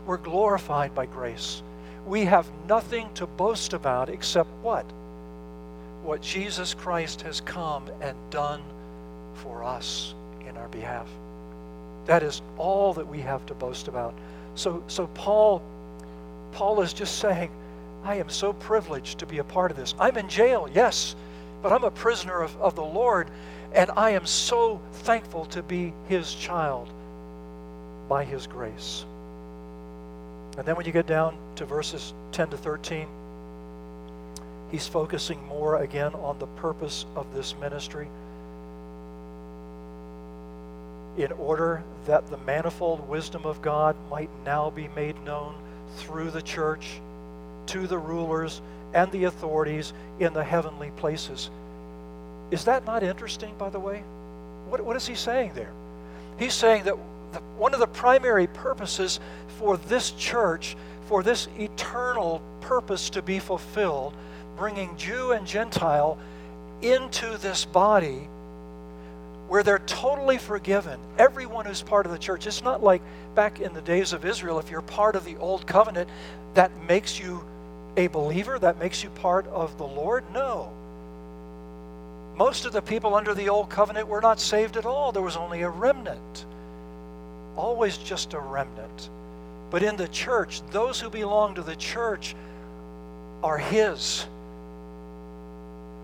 We're 0.06 0.16
glorified 0.16 0.94
by 0.94 1.06
grace 1.06 1.62
we 2.06 2.24
have 2.24 2.46
nothing 2.68 3.12
to 3.14 3.26
boast 3.26 3.72
about 3.72 4.08
except 4.08 4.50
what? 4.62 4.84
What 6.02 6.20
Jesus 6.20 6.74
Christ 6.74 7.22
has 7.22 7.40
come 7.40 7.88
and 8.00 8.16
done 8.30 8.62
for 9.34 9.64
us 9.64 10.14
in 10.46 10.56
our 10.56 10.68
behalf. 10.68 11.08
That 12.06 12.22
is 12.22 12.42
all 12.58 12.92
that 12.94 13.06
we 13.06 13.20
have 13.20 13.46
to 13.46 13.54
boast 13.54 13.88
about. 13.88 14.14
So, 14.54 14.82
so 14.86 15.06
Paul, 15.08 15.62
Paul 16.52 16.82
is 16.82 16.92
just 16.92 17.18
saying, 17.18 17.50
I 18.04 18.16
am 18.16 18.28
so 18.28 18.52
privileged 18.52 19.18
to 19.20 19.26
be 19.26 19.38
a 19.38 19.44
part 19.44 19.70
of 19.70 19.76
this. 19.76 19.94
I'm 19.98 20.18
in 20.18 20.28
jail, 20.28 20.68
yes, 20.72 21.16
but 21.62 21.72
I'm 21.72 21.84
a 21.84 21.90
prisoner 21.90 22.42
of, 22.42 22.54
of 22.60 22.74
the 22.74 22.84
Lord, 22.84 23.30
and 23.72 23.90
I 23.96 24.10
am 24.10 24.26
so 24.26 24.80
thankful 24.92 25.46
to 25.46 25.62
be 25.62 25.94
his 26.08 26.34
child 26.34 26.90
by 28.08 28.24
his 28.24 28.46
grace. 28.46 29.06
And 30.56 30.66
then 30.66 30.76
when 30.76 30.86
you 30.86 30.92
get 30.92 31.06
down 31.06 31.36
to 31.56 31.64
verses 31.64 32.14
10 32.32 32.50
to 32.50 32.56
13, 32.56 33.08
he's 34.70 34.86
focusing 34.86 35.44
more 35.46 35.82
again 35.82 36.14
on 36.14 36.38
the 36.38 36.46
purpose 36.46 37.06
of 37.16 37.34
this 37.34 37.54
ministry. 37.60 38.08
In 41.16 41.32
order 41.32 41.82
that 42.06 42.28
the 42.28 42.38
manifold 42.38 43.08
wisdom 43.08 43.44
of 43.44 43.62
God 43.62 43.96
might 44.10 44.30
now 44.44 44.70
be 44.70 44.88
made 44.88 45.20
known 45.24 45.54
through 45.96 46.30
the 46.30 46.42
church 46.42 47.00
to 47.66 47.86
the 47.86 47.98
rulers 47.98 48.60
and 48.92 49.10
the 49.10 49.24
authorities 49.24 49.92
in 50.20 50.32
the 50.32 50.44
heavenly 50.44 50.90
places. 50.96 51.50
Is 52.50 52.64
that 52.64 52.84
not 52.84 53.02
interesting, 53.02 53.54
by 53.58 53.70
the 53.70 53.80
way? 53.80 54.02
What, 54.68 54.80
what 54.80 54.96
is 54.96 55.06
he 55.06 55.14
saying 55.14 55.52
there? 55.54 55.72
He's 56.38 56.54
saying 56.54 56.84
that 56.84 56.96
the, 57.34 57.40
one 57.58 57.74
of 57.74 57.80
the 57.80 57.86
primary 57.86 58.46
purposes 58.46 59.20
for 59.58 59.76
this 59.76 60.12
church, 60.12 60.76
for 61.06 61.22
this 61.22 61.48
eternal 61.58 62.40
purpose 62.60 63.10
to 63.10 63.22
be 63.22 63.38
fulfilled, 63.38 64.14
bringing 64.56 64.96
Jew 64.96 65.32
and 65.32 65.46
Gentile 65.46 66.18
into 66.80 67.36
this 67.38 67.64
body 67.64 68.28
where 69.48 69.62
they're 69.62 69.80
totally 69.80 70.38
forgiven. 70.38 70.98
Everyone 71.18 71.66
who's 71.66 71.82
part 71.82 72.06
of 72.06 72.12
the 72.12 72.18
church. 72.18 72.46
It's 72.46 72.62
not 72.62 72.82
like 72.82 73.02
back 73.34 73.60
in 73.60 73.74
the 73.74 73.82
days 73.82 74.12
of 74.12 74.24
Israel, 74.24 74.58
if 74.58 74.70
you're 74.70 74.80
part 74.82 75.16
of 75.16 75.24
the 75.24 75.36
old 75.36 75.66
covenant, 75.66 76.08
that 76.54 76.70
makes 76.88 77.20
you 77.20 77.44
a 77.96 78.06
believer, 78.06 78.58
that 78.58 78.78
makes 78.78 79.04
you 79.04 79.10
part 79.10 79.46
of 79.48 79.76
the 79.76 79.86
Lord. 79.86 80.24
No. 80.32 80.72
Most 82.36 82.64
of 82.64 82.72
the 82.72 82.82
people 82.82 83.14
under 83.14 83.34
the 83.34 83.48
old 83.48 83.68
covenant 83.68 84.08
were 84.08 84.20
not 84.20 84.40
saved 84.40 84.76
at 84.76 84.86
all, 84.86 85.12
there 85.12 85.22
was 85.22 85.36
only 85.36 85.62
a 85.62 85.68
remnant 85.68 86.46
always 87.56 87.96
just 87.98 88.34
a 88.34 88.38
remnant. 88.38 89.10
But 89.70 89.82
in 89.82 89.96
the 89.96 90.08
church, 90.08 90.62
those 90.70 91.00
who 91.00 91.10
belong 91.10 91.56
to 91.56 91.62
the 91.62 91.76
church 91.76 92.34
are 93.42 93.58
His. 93.58 94.26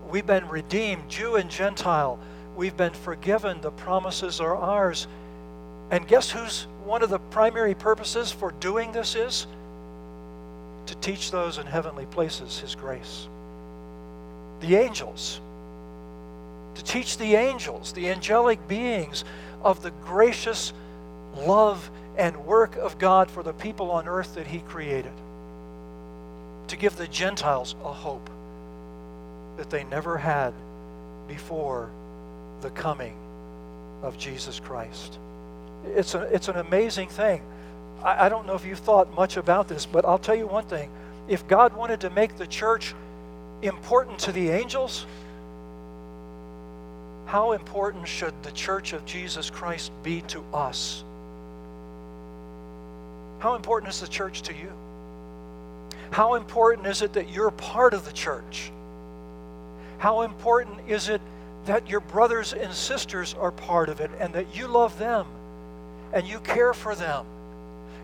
We've 0.09 0.25
been 0.25 0.47
redeemed, 0.49 1.09
Jew 1.09 1.37
and 1.37 1.49
Gentile. 1.49 2.19
We've 2.57 2.75
been 2.75 2.93
forgiven. 2.93 3.61
The 3.61 3.71
promises 3.71 4.41
are 4.41 4.55
ours. 4.55 5.07
And 5.89 6.07
guess 6.07 6.29
who's 6.29 6.67
one 6.83 7.01
of 7.01 7.09
the 7.09 7.19
primary 7.19 7.75
purposes 7.75 8.31
for 8.31 8.51
doing 8.51 8.91
this 8.91 9.15
is? 9.15 9.47
To 10.87 10.95
teach 10.95 11.31
those 11.31 11.57
in 11.57 11.65
heavenly 11.65 12.05
places 12.07 12.59
His 12.59 12.75
grace. 12.75 13.27
The 14.59 14.75
angels. 14.75 15.39
To 16.75 16.83
teach 16.83 17.17
the 17.17 17.35
angels, 17.35 17.93
the 17.93 18.09
angelic 18.09 18.67
beings, 18.67 19.23
of 19.63 19.81
the 19.81 19.91
gracious 19.91 20.73
love 21.35 21.89
and 22.17 22.45
work 22.45 22.75
of 22.75 22.97
God 22.97 23.29
for 23.29 23.43
the 23.43 23.53
people 23.53 23.91
on 23.91 24.07
earth 24.07 24.35
that 24.35 24.47
He 24.47 24.59
created. 24.59 25.11
To 26.67 26.77
give 26.77 26.95
the 26.95 27.07
Gentiles 27.07 27.75
a 27.83 27.91
hope 27.91 28.29
that 29.57 29.69
they 29.69 29.83
never 29.83 30.17
had 30.17 30.53
before 31.27 31.89
the 32.61 32.69
coming 32.71 33.15
of 34.03 34.17
Jesus 34.17 34.59
Christ. 34.59 35.17
It's, 35.85 36.15
a, 36.15 36.21
it's 36.33 36.47
an 36.47 36.57
amazing 36.57 37.09
thing. 37.09 37.41
I, 38.03 38.25
I 38.25 38.29
don't 38.29 38.45
know 38.47 38.55
if 38.55 38.65
you've 38.65 38.79
thought 38.79 39.13
much 39.15 39.37
about 39.37 39.67
this, 39.67 39.85
but 39.85 40.05
I'll 40.05 40.19
tell 40.19 40.35
you 40.35 40.47
one 40.47 40.65
thing. 40.65 40.89
If 41.27 41.47
God 41.47 41.73
wanted 41.73 42.01
to 42.01 42.09
make 42.09 42.37
the 42.37 42.47
church 42.47 42.93
important 43.61 44.19
to 44.19 44.31
the 44.31 44.49
angels, 44.49 45.05
how 47.25 47.53
important 47.53 48.07
should 48.07 48.33
the 48.43 48.51
church 48.51 48.93
of 48.93 49.05
Jesus 49.05 49.49
Christ 49.49 49.91
be 50.03 50.21
to 50.23 50.43
us? 50.53 51.03
How 53.41 53.55
important 53.55 53.91
is 53.91 53.99
the 53.99 54.07
church 54.07 54.43
to 54.43 54.53
you? 54.53 54.71
How 56.11 56.35
important 56.35 56.85
is 56.85 57.01
it 57.01 57.13
that 57.13 57.29
you're 57.29 57.49
part 57.49 57.95
of 57.95 58.05
the 58.05 58.11
church? 58.11 58.71
How 59.97 60.21
important 60.21 60.87
is 60.87 61.09
it 61.09 61.21
that 61.65 61.89
your 61.89 62.01
brothers 62.01 62.53
and 62.53 62.71
sisters 62.71 63.33
are 63.33 63.51
part 63.51 63.89
of 63.89 63.99
it 63.99 64.11
and 64.19 64.31
that 64.35 64.55
you 64.55 64.67
love 64.67 64.99
them 64.99 65.25
and 66.13 66.27
you 66.27 66.39
care 66.41 66.71
for 66.75 66.93
them 66.93 67.25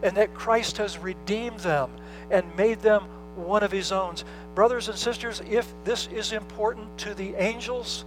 and 0.02 0.18
that 0.18 0.34
Christ 0.34 0.78
has 0.78 0.98
redeemed 0.98 1.60
them 1.60 1.92
and 2.32 2.44
made 2.56 2.82
them 2.82 3.04
one 3.36 3.62
of 3.62 3.72
his 3.72 3.92
own? 3.92 4.16
Brothers 4.56 4.90
and 4.90 4.98
sisters, 4.98 5.44
if 5.48 5.72
this 5.84 6.08
is 6.08 6.32
important 6.32 6.98
to 7.00 7.14
the 7.14 7.36
angels 7.36 8.06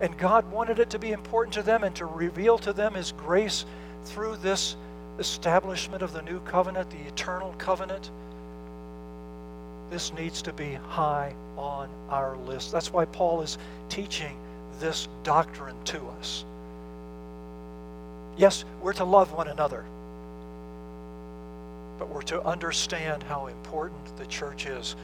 and 0.00 0.16
God 0.16 0.48
wanted 0.52 0.78
it 0.78 0.90
to 0.90 1.00
be 1.00 1.10
important 1.10 1.54
to 1.54 1.64
them 1.64 1.82
and 1.82 1.96
to 1.96 2.06
reveal 2.06 2.58
to 2.58 2.72
them 2.72 2.94
his 2.94 3.10
grace 3.10 3.64
through 4.04 4.36
this 4.36 4.76
establishment 5.18 6.02
of 6.02 6.12
the 6.12 6.22
new 6.22 6.40
covenant, 6.40 6.90
the 6.90 7.00
eternal 7.08 7.54
covenant, 7.58 8.10
this 9.90 10.12
needs 10.12 10.42
to 10.42 10.52
be 10.52 10.74
high 10.74 11.34
on 11.56 11.88
our 12.10 12.36
list. 12.36 12.72
That's 12.72 12.92
why 12.92 13.06
Paul 13.06 13.40
is 13.40 13.58
teaching 13.88 14.36
this 14.80 15.08
doctrine 15.22 15.76
to 15.86 16.06
us. 16.18 16.44
Yes, 18.36 18.64
we're 18.82 18.92
to 18.94 19.04
love 19.04 19.32
one 19.32 19.48
another, 19.48 19.84
but 21.98 22.08
we're 22.08 22.22
to 22.22 22.42
understand 22.42 23.22
how 23.22 23.46
important 23.46 24.16
the 24.16 24.26
church 24.26 24.66
is. 24.66 24.94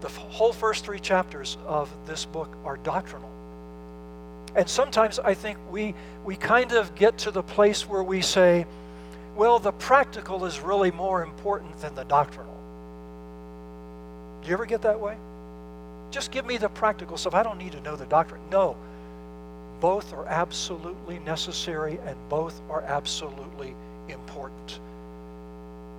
The 0.00 0.08
whole 0.08 0.52
first 0.52 0.84
three 0.84 1.00
chapters 1.00 1.58
of 1.66 1.90
this 2.06 2.24
book 2.24 2.56
are 2.64 2.76
doctrinal. 2.78 3.30
And 4.54 4.68
sometimes 4.68 5.18
I 5.18 5.34
think 5.34 5.58
we, 5.70 5.94
we 6.24 6.36
kind 6.36 6.72
of 6.72 6.94
get 6.94 7.18
to 7.18 7.30
the 7.30 7.42
place 7.42 7.86
where 7.86 8.02
we 8.02 8.22
say, 8.22 8.64
well, 9.36 9.58
the 9.58 9.72
practical 9.72 10.46
is 10.46 10.60
really 10.60 10.90
more 10.90 11.22
important 11.22 11.78
than 11.78 11.94
the 11.94 12.04
doctrinal. 12.04 12.56
Do 14.40 14.48
you 14.48 14.54
ever 14.54 14.64
get 14.64 14.82
that 14.82 14.98
way? 14.98 15.16
Just 16.10 16.30
give 16.30 16.46
me 16.46 16.56
the 16.56 16.70
practical 16.70 17.18
stuff. 17.18 17.34
I 17.34 17.42
don't 17.42 17.58
need 17.58 17.72
to 17.72 17.80
know 17.80 17.96
the 17.96 18.06
doctrine. 18.06 18.40
No. 18.50 18.76
Both 19.80 20.14
are 20.14 20.26
absolutely 20.26 21.18
necessary 21.18 21.98
and 22.06 22.16
both 22.30 22.58
are 22.70 22.82
absolutely 22.82 23.74
important. 24.08 24.80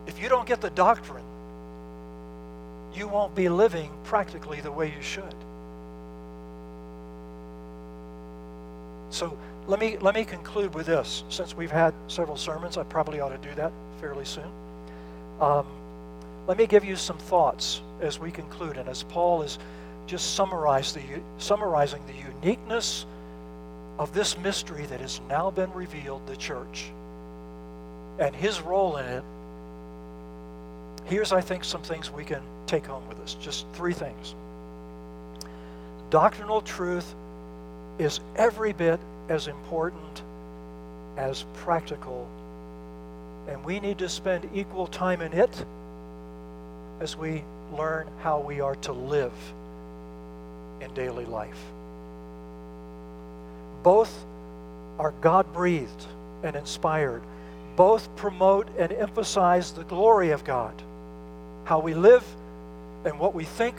If 0.08 0.20
you 0.20 0.30
don't 0.30 0.48
get 0.48 0.62
the 0.62 0.72
doctrine, 0.72 1.26
you 2.96 3.08
won't 3.08 3.36
be 3.36 3.50
living 3.50 3.92
practically 4.04 4.62
the 4.62 4.72
way 4.72 4.88
you 4.88 5.02
should. 5.02 5.36
So 9.10 9.38
let 9.68 9.80
me, 9.82 9.98
let 9.98 10.16
me 10.16 10.24
conclude 10.24 10.74
with 10.74 10.86
this. 10.86 11.24
Since 11.30 11.56
we've 11.56 11.72
had 11.72 11.94
several 12.08 12.38
sermons, 12.38 12.78
I 12.78 12.84
probably 12.84 13.20
ought 13.20 13.30
to 13.30 13.38
do 13.38 13.54
that 13.56 13.72
fairly 14.00 14.26
soon. 14.26 14.50
Um, 15.42 15.68
let 16.48 16.58
me 16.58 16.66
give 16.66 16.86
you 16.86 16.96
some 16.96 17.18
thoughts 17.18 17.82
as 18.00 18.18
we 18.18 18.32
conclude, 18.32 18.78
and 18.78 18.88
as 18.88 19.04
Paul 19.04 19.42
is 19.42 19.60
just 20.06 20.36
summarize 20.36 20.94
the, 20.94 21.02
summarizing 21.38 22.02
the 22.08 22.14
uniqueness 22.14 23.06
of 24.00 24.14
this 24.14 24.38
mystery 24.38 24.86
that 24.86 25.02
has 25.02 25.20
now 25.28 25.52
been 25.52 25.72
revealed, 25.74 26.26
the 26.28 26.38
church, 26.38 26.86
and 28.20 28.34
his 28.34 28.62
role 28.62 28.98
in 28.98 29.06
it. 29.06 29.24
Here's, 31.06 31.34
I 31.34 31.42
think, 31.42 31.66
some 31.66 31.82
things 31.82 32.10
we 32.10 32.24
can 32.24 32.42
take 32.68 32.86
home 32.86 33.06
with 33.10 33.20
us. 33.20 33.34
Just 33.34 33.66
three 33.74 33.94
things. 33.94 34.34
Doctrinal 36.10 36.62
truth 36.62 37.14
is 38.00 38.22
every 38.38 38.72
bit 38.72 39.00
as 39.30 39.48
important 39.48 40.24
as 41.18 41.46
practical, 41.54 42.28
and 43.48 43.64
we 43.64 43.80
need 43.80 43.98
to 43.98 44.10
spend 44.10 44.50
equal 44.54 44.88
time 44.88 45.22
in 45.22 45.34
it 45.34 45.66
as 47.00 47.16
we 47.16 47.44
learn 47.74 48.08
how 48.22 48.40
we 48.40 48.62
are 48.62 48.76
to 48.76 48.92
live 48.92 49.34
in 50.82 50.94
daily 50.94 51.26
life. 51.26 51.60
Both 53.84 54.26
are 55.00 55.12
God 55.22 55.52
breathed 55.54 56.06
and 56.44 56.56
inspired. 56.56 57.22
Both 57.76 58.16
promote 58.16 58.68
and 58.78 58.92
emphasize 58.92 59.72
the 59.72 59.84
glory 59.84 60.32
of 60.32 60.44
God, 60.44 60.74
how 61.66 61.80
we 61.80 61.94
live 61.94 62.24
and 63.06 63.20
what 63.20 63.36
we 63.36 63.44
think 63.44 63.76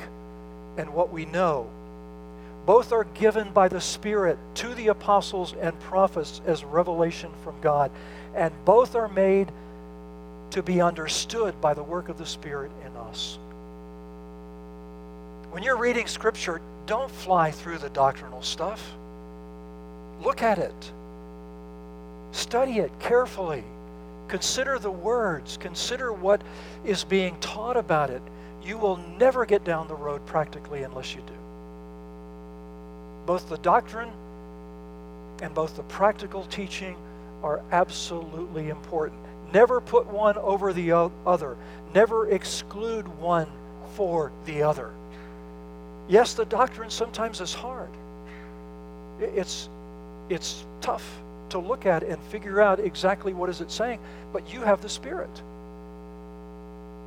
and 0.76 0.94
what 0.94 1.12
we 1.12 1.24
know. 1.24 1.68
Both 2.68 2.92
are 2.92 3.04
given 3.04 3.50
by 3.52 3.68
the 3.68 3.80
Spirit 3.80 4.38
to 4.56 4.74
the 4.74 4.88
apostles 4.88 5.54
and 5.58 5.80
prophets 5.80 6.42
as 6.44 6.64
revelation 6.64 7.30
from 7.42 7.58
God, 7.62 7.90
and 8.34 8.52
both 8.66 8.94
are 8.94 9.08
made 9.08 9.50
to 10.50 10.62
be 10.62 10.82
understood 10.82 11.58
by 11.62 11.72
the 11.72 11.82
work 11.82 12.10
of 12.10 12.18
the 12.18 12.26
Spirit 12.26 12.70
in 12.84 12.94
us. 12.94 13.38
When 15.50 15.62
you're 15.62 15.78
reading 15.78 16.06
Scripture, 16.06 16.60
don't 16.84 17.10
fly 17.10 17.52
through 17.52 17.78
the 17.78 17.88
doctrinal 17.88 18.42
stuff. 18.42 18.86
Look 20.22 20.42
at 20.42 20.58
it, 20.58 20.92
study 22.32 22.80
it 22.80 22.92
carefully. 23.00 23.64
Consider 24.28 24.78
the 24.78 24.90
words, 24.90 25.56
consider 25.56 26.12
what 26.12 26.42
is 26.84 27.02
being 27.02 27.40
taught 27.40 27.78
about 27.78 28.10
it. 28.10 28.20
You 28.62 28.76
will 28.76 28.98
never 29.18 29.46
get 29.46 29.64
down 29.64 29.88
the 29.88 29.94
road 29.94 30.26
practically 30.26 30.82
unless 30.82 31.14
you 31.14 31.22
do. 31.22 31.37
Both 33.28 33.50
the 33.50 33.58
doctrine 33.58 34.10
and 35.42 35.52
both 35.54 35.76
the 35.76 35.82
practical 35.82 36.44
teaching 36.44 36.96
are 37.42 37.60
absolutely 37.72 38.70
important. 38.70 39.20
Never 39.52 39.82
put 39.82 40.06
one 40.06 40.38
over 40.38 40.72
the 40.72 40.92
other. 40.92 41.54
Never 41.94 42.30
exclude 42.30 43.06
one 43.20 43.46
for 43.96 44.32
the 44.46 44.62
other. 44.62 44.92
Yes, 46.08 46.32
the 46.32 46.46
doctrine 46.46 46.88
sometimes 46.88 47.42
is 47.42 47.52
hard. 47.52 47.90
It's, 49.20 49.68
it's 50.30 50.64
tough 50.80 51.06
to 51.50 51.58
look 51.58 51.84
at 51.84 52.04
and 52.04 52.18
figure 52.30 52.62
out 52.62 52.80
exactly 52.80 53.34
what 53.34 53.50
is 53.50 53.60
it 53.60 53.70
saying, 53.70 53.98
but 54.32 54.54
you 54.54 54.62
have 54.62 54.80
the 54.80 54.88
Spirit. 54.88 55.42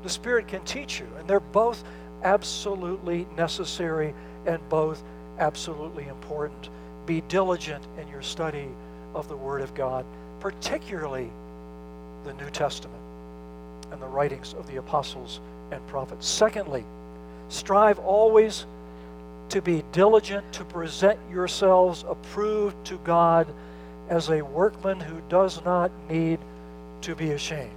The 0.03 0.09
Spirit 0.09 0.47
can 0.47 0.63
teach 0.65 0.99
you, 0.99 1.07
and 1.17 1.27
they're 1.27 1.39
both 1.39 1.83
absolutely 2.23 3.25
necessary 3.35 4.13
and 4.45 4.59
both 4.69 5.01
absolutely 5.41 6.07
important. 6.07 6.69
Be 7.05 7.21
diligent 7.27 7.83
in 7.99 8.07
your 8.07 8.21
study 8.21 8.69
of 9.13 9.27
the 9.27 9.35
Word 9.35 9.61
of 9.61 9.73
God, 9.73 10.05
particularly 10.39 11.29
the 12.23 12.33
New 12.35 12.49
Testament 12.51 13.01
and 13.91 14.01
the 14.01 14.07
writings 14.07 14.53
of 14.53 14.67
the 14.67 14.77
apostles 14.77 15.41
and 15.71 15.85
prophets. 15.87 16.27
Secondly, 16.27 16.85
strive 17.49 17.99
always 17.99 18.65
to 19.49 19.61
be 19.61 19.83
diligent 19.91 20.53
to 20.53 20.63
present 20.63 21.19
yourselves 21.29 22.05
approved 22.07 22.85
to 22.85 22.97
God 22.99 23.47
as 24.09 24.29
a 24.29 24.41
workman 24.41 24.99
who 24.99 25.21
does 25.27 25.63
not 25.65 25.91
need 26.09 26.39
to 27.01 27.15
be 27.15 27.31
ashamed. 27.31 27.71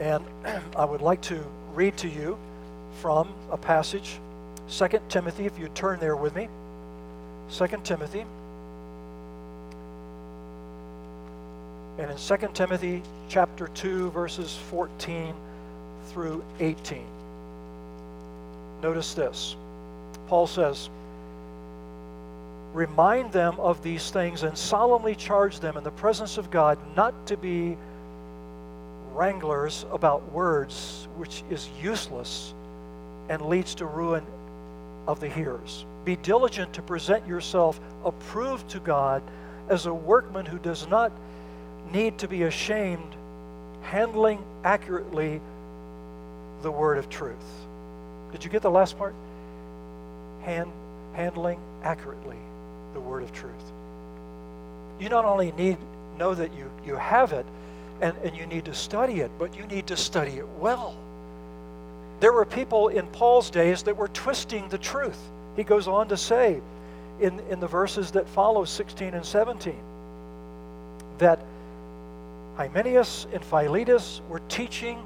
And 0.00 0.24
I 0.76 0.84
would 0.84 1.02
like 1.02 1.20
to 1.22 1.44
read 1.74 1.96
to 1.98 2.08
you 2.08 2.38
from 3.00 3.28
a 3.50 3.56
passage, 3.56 4.18
2 4.68 4.88
Timothy, 5.08 5.46
if 5.46 5.58
you 5.58 5.68
turn 5.68 6.00
there 6.00 6.16
with 6.16 6.34
me. 6.34 6.48
2 7.50 7.66
Timothy. 7.84 8.24
And 11.98 12.10
in 12.10 12.16
2 12.16 12.48
Timothy 12.52 13.02
chapter 13.28 13.68
2, 13.68 14.10
verses 14.10 14.56
14 14.70 15.34
through 16.08 16.44
18. 16.60 17.04
Notice 18.82 19.14
this. 19.14 19.56
Paul 20.26 20.46
says, 20.46 20.90
Remind 22.74 23.32
them 23.32 23.58
of 23.58 23.82
these 23.82 24.10
things 24.10 24.42
and 24.42 24.58
solemnly 24.58 25.14
charge 25.14 25.60
them 25.60 25.78
in 25.78 25.84
the 25.84 25.90
presence 25.92 26.36
of 26.36 26.50
God 26.50 26.78
not 26.94 27.14
to 27.28 27.36
be 27.36 27.76
wranglers 29.14 29.86
about 29.92 30.30
words, 30.32 31.08
which 31.16 31.42
is 31.48 31.70
useless 31.80 32.52
and 33.30 33.40
leads 33.46 33.74
to 33.76 33.86
ruin 33.86 34.26
of 35.06 35.20
the 35.20 35.28
hearers. 35.28 35.84
Be 36.04 36.16
diligent 36.16 36.72
to 36.74 36.82
present 36.82 37.26
yourself 37.26 37.80
approved 38.04 38.68
to 38.70 38.80
God 38.80 39.22
as 39.68 39.86
a 39.86 39.94
workman 39.94 40.46
who 40.46 40.58
does 40.58 40.86
not 40.88 41.12
need 41.92 42.18
to 42.18 42.28
be 42.28 42.44
ashamed, 42.44 43.14
handling 43.82 44.44
accurately 44.64 45.40
the 46.62 46.70
word 46.70 46.98
of 46.98 47.08
truth. 47.08 47.36
Did 48.32 48.44
you 48.44 48.50
get 48.50 48.62
the 48.62 48.70
last 48.70 48.98
part? 48.98 49.14
Hand, 50.42 50.70
handling 51.14 51.60
accurately 51.82 52.38
the 52.92 53.00
word 53.00 53.22
of 53.22 53.32
truth. 53.32 53.72
You 54.98 55.08
not 55.08 55.24
only 55.24 55.52
need 55.52 55.78
know 56.18 56.34
that 56.34 56.52
you, 56.54 56.70
you 56.84 56.96
have 56.96 57.32
it, 57.32 57.46
and, 58.00 58.16
and 58.18 58.36
you 58.36 58.46
need 58.46 58.64
to 58.66 58.74
study 58.74 59.20
it, 59.20 59.30
but 59.38 59.56
you 59.56 59.66
need 59.66 59.86
to 59.88 59.96
study 59.96 60.32
it 60.32 60.48
well. 60.58 60.96
There 62.20 62.32
were 62.32 62.44
people 62.44 62.88
in 62.88 63.06
Paul's 63.08 63.50
days 63.50 63.82
that 63.84 63.96
were 63.96 64.08
twisting 64.08 64.68
the 64.68 64.78
truth. 64.78 65.18
He 65.54 65.64
goes 65.64 65.88
on 65.88 66.08
to 66.08 66.16
say 66.16 66.60
in, 67.20 67.40
in 67.50 67.60
the 67.60 67.66
verses 67.66 68.10
that 68.12 68.28
follow 68.28 68.64
16 68.64 69.14
and 69.14 69.24
17 69.24 69.74
that 71.18 71.38
Hymenaeus 72.56 73.26
and 73.32 73.44
Philetus 73.44 74.20
were 74.28 74.40
teaching 74.48 75.02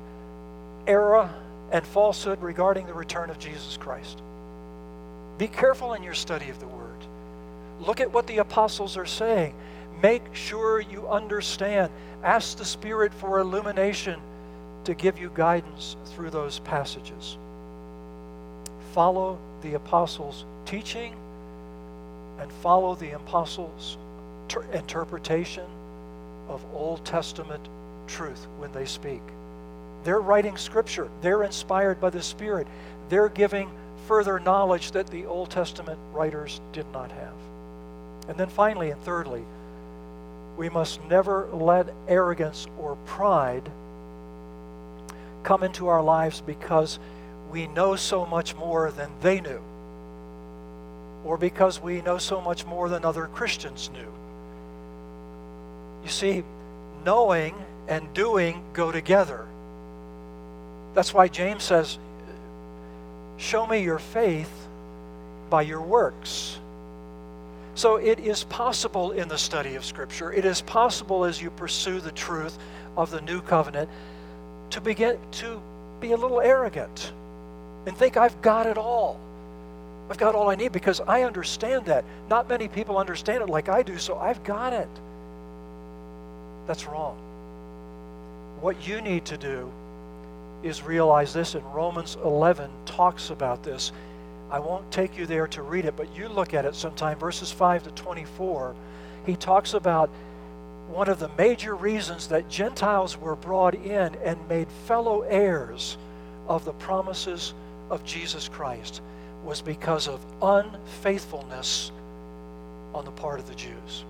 error 0.87 1.31
and 1.73 1.87
falsehood 1.87 2.41
regarding 2.43 2.87
the 2.87 2.95
return 2.95 3.31
of 3.31 3.39
Jesus 3.39 3.77
Christ. 3.77 4.23
Be 5.39 5.49
careful 5.49 5.95
in 5.95 6.03
your 6.03 6.15
study 6.15 6.51
of 6.51 6.59
the 6.61 6.67
Word. 6.67 6.99
Look 7.81 8.01
at 8.01 8.13
what 8.13 8.27
the 8.27 8.39
apostles 8.39 8.97
are 8.97 9.07
saying. 9.07 9.55
Make 10.03 10.35
sure 10.35 10.81
you 10.81 11.09
understand. 11.09 11.91
Ask 12.23 12.59
the 12.59 12.65
Spirit 12.65 13.15
for 13.15 13.39
illumination 13.39 14.21
to 14.85 14.95
give 14.95 15.19
you 15.19 15.31
guidance 15.35 15.97
through 16.07 16.31
those 16.31 16.59
passages. 16.61 17.37
Follow 18.93 19.39
the 19.63 19.75
apostles' 19.75 20.45
teaching 20.65 21.15
and 22.39 22.51
follow 22.51 22.95
the 22.95 23.13
apostles' 23.13 23.99
ter- 24.49 24.65
interpretation 24.73 25.67
of 26.49 26.65
Old 26.75 27.05
Testament 27.05 27.69
truth 28.07 28.47
when 28.59 28.73
they 28.73 28.87
speak. 28.87 29.23
They're 30.03 30.21
writing 30.21 30.57
scripture, 30.57 31.09
they're 31.21 31.45
inspired 31.45 32.01
by 32.01 32.11
the 32.11 32.23
Spirit, 32.23 32.67
they're 33.09 33.29
giving 33.29 33.71
further 34.07 34.41
knowledge 34.41 34.93
that 34.93 35.07
the 35.09 35.27
Old 35.27 35.51
Testament 35.51 35.99
writers 36.13 36.61
did 36.73 36.87
not 36.93 37.11
have. 37.13 37.35
And 38.29 38.39
then 38.39 38.49
finally 38.49 38.91
and 38.91 39.01
thirdly, 39.03 39.45
we 40.57 40.69
must 40.69 41.05
never 41.05 41.49
let 41.53 41.93
arrogance 42.09 42.67
or 42.79 42.97
pride 43.07 43.71
come 45.43 45.63
into 45.63 45.89
our 45.89 46.03
lives 46.03 46.41
because 46.41 46.99
we 47.51 47.67
know 47.67 47.97
so 47.97 48.25
much 48.27 48.55
more 48.55 48.91
than 48.91 49.11
they 49.21 49.41
knew, 49.41 49.61
or 51.25 51.37
because 51.37 51.81
we 51.81 52.01
know 52.03 52.19
so 52.19 52.41
much 52.41 52.65
more 52.65 52.89
than 52.89 53.05
other 53.05 53.27
Christians 53.27 53.91
knew. 53.93 54.13
You 56.05 56.09
see, 56.09 56.45
knowing 57.05 57.55
and 57.89 58.13
doing 58.15 58.63
go 58.73 58.93
together. 58.93 59.47
That's 60.95 61.13
why 61.13 61.29
James 61.29 61.65
says, 61.65 61.99
Show 63.37 63.67
me 63.67 63.83
your 63.83 63.99
faith 63.99 64.51
by 65.49 65.63
your 65.63 65.81
works. 65.81 66.59
So 67.75 67.97
it 67.97 68.19
is 68.19 68.45
possible 68.45 69.13
in 69.13 69.29
the 69.29 69.39
study 69.39 69.75
of 69.77 69.85
Scripture, 69.85 70.33
it 70.33 70.45
is 70.45 70.61
possible 70.61 71.25
as 71.25 71.41
you 71.41 71.51
pursue 71.51 72.01
the 72.01 72.13
truth 72.13 72.59
of 72.97 73.11
the 73.11 73.21
new 73.23 73.41
covenant 73.41 73.89
to 74.71 74.81
begin 74.81 75.19
to 75.33 75.61
be 76.01 76.13
a 76.13 76.17
little 76.17 76.41
arrogant 76.41 77.13
and 77.87 77.97
think 77.97 78.17
I've 78.17 78.41
got 78.43 78.67
it 78.67 78.79
all. 78.79 79.19
I've 80.11 80.19
got 80.19 80.35
all 80.35 80.51
I 80.51 80.57
need 80.57 80.73
because 80.73 81.01
I 81.01 81.23
understand 81.23 81.87
that. 81.87 82.05
Not 82.29 82.49
many 82.49 82.69
people 82.69 82.99
understand 82.99 83.43
it 83.43 83.49
like 83.49 83.69
I 83.69 83.83
do, 83.83 83.97
so 83.99 84.19
I've 84.19 84.43
got 84.43 84.73
it. 84.73 84.89
That's 86.67 86.87
wrong. 86.87 87.17
What 88.61 88.87
you 88.87 89.01
need 89.01 89.25
to 89.27 89.37
do 89.37 89.71
is 90.63 90.83
realize 90.83 91.33
this, 91.33 91.55
and 91.55 91.65
Romans 91.75 92.17
11 92.25 92.71
talks 92.85 93.31
about 93.31 93.63
this. 93.63 93.93
I 94.51 94.59
won't 94.59 94.91
take 94.91 95.17
you 95.17 95.27
there 95.27 95.47
to 95.47 95.63
read 95.63 95.85
it, 95.85 95.97
but 95.97 96.15
you 96.15 96.29
look 96.29 96.55
at 96.55 96.65
it 96.65 96.75
sometime, 96.75 97.19
verses 97.19 97.53
5 97.53 97.85
to 97.85 97.91
24. 97.93 98.75
He 99.27 99.37
talks 99.37 99.75
about 99.75 100.11
one 100.91 101.09
of 101.09 101.19
the 101.19 101.31
major 101.39 101.75
reasons 101.75 102.27
that 102.29 102.49
Gentiles 102.49 103.17
were 103.17 103.37
brought 103.37 103.75
in 103.75 104.15
and 104.17 104.49
made 104.49 104.69
fellow 104.87 105.23
heirs 105.23 105.97
of 106.49 106.65
the 106.65 106.73
promises 106.73 107.55
of 107.91 108.05
Jesus 108.05 108.49
Christ 108.49 109.01
was 109.45 109.63
because 109.63 110.09
of 110.09 110.21
unfaithfulness 110.43 111.93
on 112.93 113.05
the 113.05 113.13
part 113.13 113.39
of 113.39 113.49
the 113.49 113.55
Jews. 113.55 114.05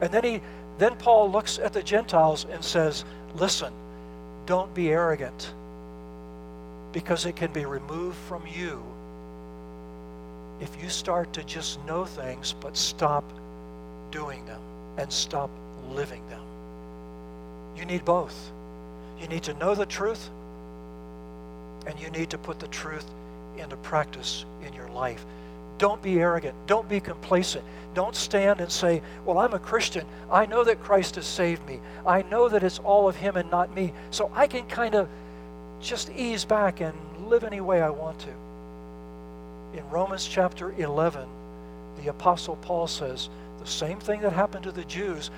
And 0.00 0.12
then 0.12 0.24
he 0.24 0.40
then 0.78 0.96
Paul 0.96 1.30
looks 1.30 1.58
at 1.58 1.72
the 1.72 1.82
Gentiles 1.82 2.46
and 2.50 2.64
says, 2.64 3.04
"Listen, 3.34 3.72
don't 4.46 4.72
be 4.74 4.90
arrogant 4.90 5.54
because 6.92 7.24
it 7.24 7.36
can 7.36 7.52
be 7.52 7.64
removed 7.64 8.16
from 8.28 8.46
you 8.46 8.82
if 10.60 10.82
you 10.82 10.88
start 10.88 11.32
to 11.32 11.42
just 11.44 11.82
know 11.84 12.04
things 12.04 12.54
but 12.60 12.76
stop 12.76 13.24
doing 14.10 14.44
them 14.44 14.60
and 14.98 15.12
stop 15.12 15.50
living 15.94 16.26
them. 16.28 16.42
You 17.76 17.84
need 17.84 18.04
both. 18.04 18.50
You 19.20 19.28
need 19.28 19.44
to 19.44 19.54
know 19.54 19.74
the 19.74 19.86
truth, 19.86 20.30
and 21.86 21.98
you 21.98 22.10
need 22.10 22.30
to 22.30 22.38
put 22.38 22.58
the 22.58 22.68
truth 22.68 23.06
into 23.56 23.76
practice 23.76 24.44
in 24.66 24.72
your 24.72 24.88
life. 24.88 25.24
Don't 25.78 26.02
be 26.02 26.20
arrogant. 26.20 26.54
Don't 26.66 26.88
be 26.88 27.00
complacent. 27.00 27.64
Don't 27.94 28.14
stand 28.14 28.60
and 28.60 28.70
say, 28.70 29.02
Well, 29.24 29.38
I'm 29.38 29.52
a 29.52 29.58
Christian. 29.58 30.06
I 30.30 30.46
know 30.46 30.64
that 30.64 30.82
Christ 30.82 31.16
has 31.16 31.26
saved 31.26 31.66
me. 31.66 31.80
I 32.06 32.22
know 32.22 32.48
that 32.48 32.62
it's 32.62 32.78
all 32.78 33.08
of 33.08 33.16
Him 33.16 33.36
and 33.36 33.50
not 33.50 33.74
me. 33.74 33.92
So 34.10 34.30
I 34.34 34.46
can 34.46 34.66
kind 34.66 34.94
of 34.94 35.08
just 35.80 36.10
ease 36.10 36.44
back 36.44 36.80
and 36.80 36.94
live 37.26 37.44
any 37.44 37.60
way 37.60 37.82
I 37.82 37.90
want 37.90 38.18
to. 38.20 38.30
In 39.78 39.88
Romans 39.90 40.26
chapter 40.26 40.72
11, 40.72 41.26
the 42.00 42.10
Apostle 42.10 42.56
Paul 42.56 42.86
says, 42.86 43.28
The 43.58 43.66
same 43.66 43.98
thing 43.98 44.20
that 44.20 44.32
happened 44.32 44.64
to 44.64 44.72
the 44.72 44.84
Jews 44.84 45.30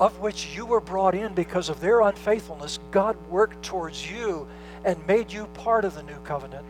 of 0.00 0.18
which 0.18 0.56
you 0.56 0.64
were 0.64 0.80
brought 0.80 1.14
in 1.14 1.34
because 1.34 1.68
of 1.68 1.80
their 1.80 2.00
unfaithfulness, 2.00 2.78
God 2.90 3.16
worked 3.28 3.62
towards 3.62 4.10
you 4.10 4.48
and 4.82 5.06
made 5.06 5.30
you 5.30 5.44
part 5.52 5.84
of 5.84 5.94
the 5.94 6.02
new 6.02 6.18
covenant. 6.24 6.64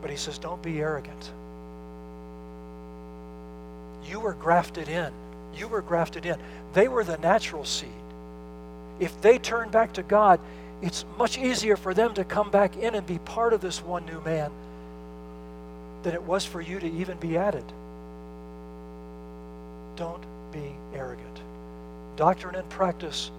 But 0.00 0.12
he 0.12 0.16
says, 0.16 0.38
don't 0.38 0.62
be 0.62 0.78
arrogant. 0.78 1.32
You 4.04 4.20
were 4.20 4.34
grafted 4.34 4.88
in. 4.88 5.12
You 5.56 5.66
were 5.66 5.82
grafted 5.82 6.24
in. 6.24 6.38
They 6.72 6.86
were 6.86 7.02
the 7.02 7.18
natural 7.18 7.64
seed. 7.64 7.90
If 9.00 9.20
they 9.20 9.38
turn 9.38 9.70
back 9.70 9.94
to 9.94 10.04
God, 10.04 10.38
it's 10.82 11.04
much 11.18 11.36
easier 11.36 11.76
for 11.76 11.94
them 11.94 12.14
to 12.14 12.24
come 12.24 12.50
back 12.52 12.76
in 12.76 12.94
and 12.94 13.04
be 13.04 13.18
part 13.18 13.52
of 13.52 13.60
this 13.60 13.82
one 13.82 14.06
new 14.06 14.20
man 14.20 14.52
than 16.04 16.14
it 16.14 16.22
was 16.22 16.44
for 16.44 16.60
you 16.60 16.78
to 16.78 16.86
even 16.86 17.18
be 17.18 17.36
added. 17.36 17.64
Don't 19.96 20.22
be 20.52 20.76
arrogant. 20.94 21.40
Doctrine 22.16 22.54
and 22.56 22.68
practice 22.68 23.30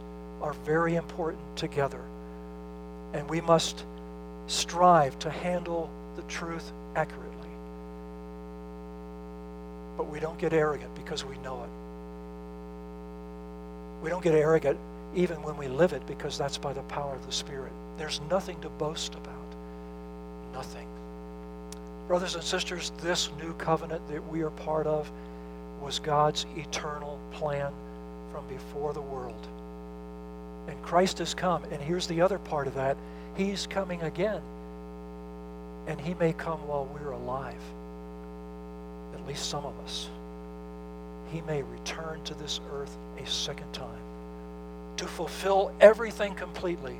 are 0.41 0.53
very 0.53 0.95
important 0.95 1.57
together, 1.57 2.01
and 3.13 3.29
we 3.29 3.41
must 3.41 3.85
strive 4.47 5.19
to 5.19 5.29
handle 5.29 5.89
the 6.15 6.21
truth 6.23 6.71
accurately. 6.95 7.49
But 9.97 10.07
we 10.07 10.19
don't 10.19 10.39
get 10.39 10.53
arrogant 10.53 10.95
because 10.95 11.25
we 11.25 11.37
know 11.39 11.63
it. 11.63 11.69
We 14.03 14.09
don't 14.09 14.23
get 14.23 14.33
arrogant 14.33 14.79
even 15.15 15.41
when 15.41 15.57
we 15.57 15.67
live 15.67 15.93
it 15.93 16.05
because 16.07 16.37
that's 16.37 16.57
by 16.57 16.71
the 16.73 16.83
power 16.83 17.15
of 17.15 17.25
the 17.25 17.31
Spirit. 17.31 17.71
There's 17.97 18.21
nothing 18.29 18.61
to 18.61 18.69
boast 18.69 19.15
about. 19.15 19.35
Nothing. 20.53 20.87
Brothers 22.07 22.35
and 22.35 22.43
sisters, 22.43 22.91
this 23.01 23.29
new 23.41 23.53
covenant 23.53 24.07
that 24.07 24.25
we 24.29 24.41
are 24.41 24.51
part 24.51 24.87
of 24.87 25.11
was 25.81 25.99
God's 25.99 26.45
eternal 26.55 27.19
plan 27.31 27.71
from 28.31 28.47
before 28.47 28.93
the 28.93 29.01
world. 29.01 29.47
And 30.67 30.81
Christ 30.83 31.19
has 31.19 31.33
come. 31.33 31.63
And 31.65 31.81
here's 31.81 32.07
the 32.07 32.21
other 32.21 32.39
part 32.39 32.67
of 32.67 32.75
that 32.75 32.97
He's 33.35 33.67
coming 33.67 34.01
again. 34.01 34.41
And 35.87 35.99
He 35.99 36.13
may 36.13 36.33
come 36.33 36.67
while 36.67 36.85
we're 36.85 37.11
alive, 37.11 37.61
at 39.13 39.27
least 39.27 39.49
some 39.49 39.65
of 39.65 39.77
us. 39.79 40.09
He 41.31 41.41
may 41.41 41.61
return 41.61 42.23
to 42.23 42.33
this 42.35 42.59
earth 42.71 42.95
a 43.17 43.25
second 43.27 43.71
time 43.73 43.99
to 44.97 45.07
fulfill 45.07 45.71
everything 45.79 46.35
completely, 46.35 46.97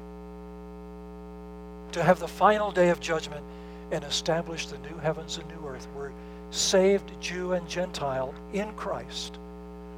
to 1.92 2.02
have 2.02 2.20
the 2.20 2.28
final 2.28 2.72
day 2.72 2.90
of 2.90 3.00
judgment 3.00 3.44
and 3.92 4.04
establish 4.04 4.68
the 4.68 4.78
new 4.78 4.98
heavens 5.00 5.38
and 5.38 5.48
new 5.50 5.68
earth 5.68 5.86
where 5.96 6.14
saved 6.52 7.12
Jew 7.22 7.54
and 7.54 7.68
Gentile 7.68 8.34
in 8.54 8.72
Christ, 8.74 9.38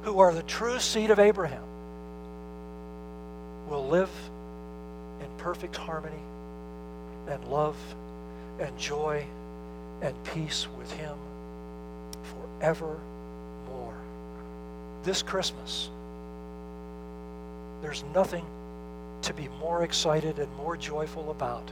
who 0.02 0.18
are 0.18 0.34
the 0.34 0.42
true 0.42 0.78
seed 0.78 1.10
of 1.10 1.18
Abraham, 1.18 1.62
will 3.68 3.86
live 3.88 4.10
in 5.20 5.28
perfect 5.38 5.76
harmony 5.76 6.22
and 7.28 7.44
love 7.48 7.76
and 8.60 8.76
joy 8.78 9.24
and 10.02 10.14
peace 10.24 10.66
with 10.78 10.90
Him 10.92 11.16
forevermore. 12.60 13.94
This 15.02 15.22
Christmas, 15.22 15.90
there's 17.80 18.04
nothing 18.14 18.44
to 19.22 19.32
be 19.32 19.48
more 19.60 19.84
excited 19.84 20.38
and 20.38 20.52
more 20.56 20.76
joyful 20.76 21.30
about 21.30 21.66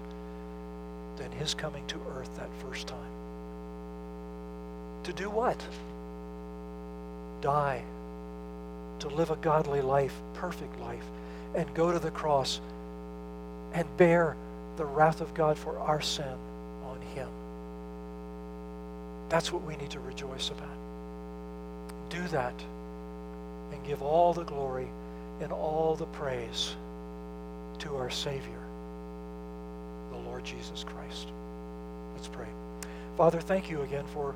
than 1.16 1.30
His 1.32 1.54
coming 1.54 1.86
to 1.88 2.00
earth 2.16 2.34
that 2.36 2.48
first 2.62 2.86
time. 2.86 3.09
To 5.04 5.12
do 5.12 5.30
what? 5.30 5.58
Die 7.40 7.82
to 9.00 9.08
live 9.08 9.30
a 9.30 9.36
godly 9.36 9.80
life, 9.80 10.14
perfect 10.34 10.78
life, 10.80 11.04
and 11.54 11.72
go 11.74 11.90
to 11.90 11.98
the 11.98 12.10
cross 12.10 12.60
and 13.72 13.96
bear 13.96 14.36
the 14.76 14.84
wrath 14.84 15.20
of 15.20 15.34
God 15.34 15.58
for 15.58 15.78
our 15.78 16.00
sin 16.00 16.36
on 16.84 17.00
him. 17.14 17.28
That's 19.28 19.52
what 19.52 19.62
we 19.62 19.76
need 19.76 19.90
to 19.90 20.00
rejoice 20.00 20.50
about. 20.50 20.68
Do 22.08 22.22
that 22.28 22.54
and 23.72 23.84
give 23.84 24.02
all 24.02 24.32
the 24.32 24.44
glory 24.44 24.88
and 25.40 25.52
all 25.52 25.94
the 25.96 26.06
praise 26.06 26.76
to 27.78 27.96
our 27.96 28.10
Savior, 28.10 28.60
the 30.10 30.18
Lord 30.18 30.44
Jesus 30.44 30.84
Christ. 30.84 31.28
Let's 32.14 32.28
pray. 32.28 32.48
Father, 33.16 33.40
thank 33.40 33.70
you 33.70 33.82
again 33.82 34.04
for 34.12 34.34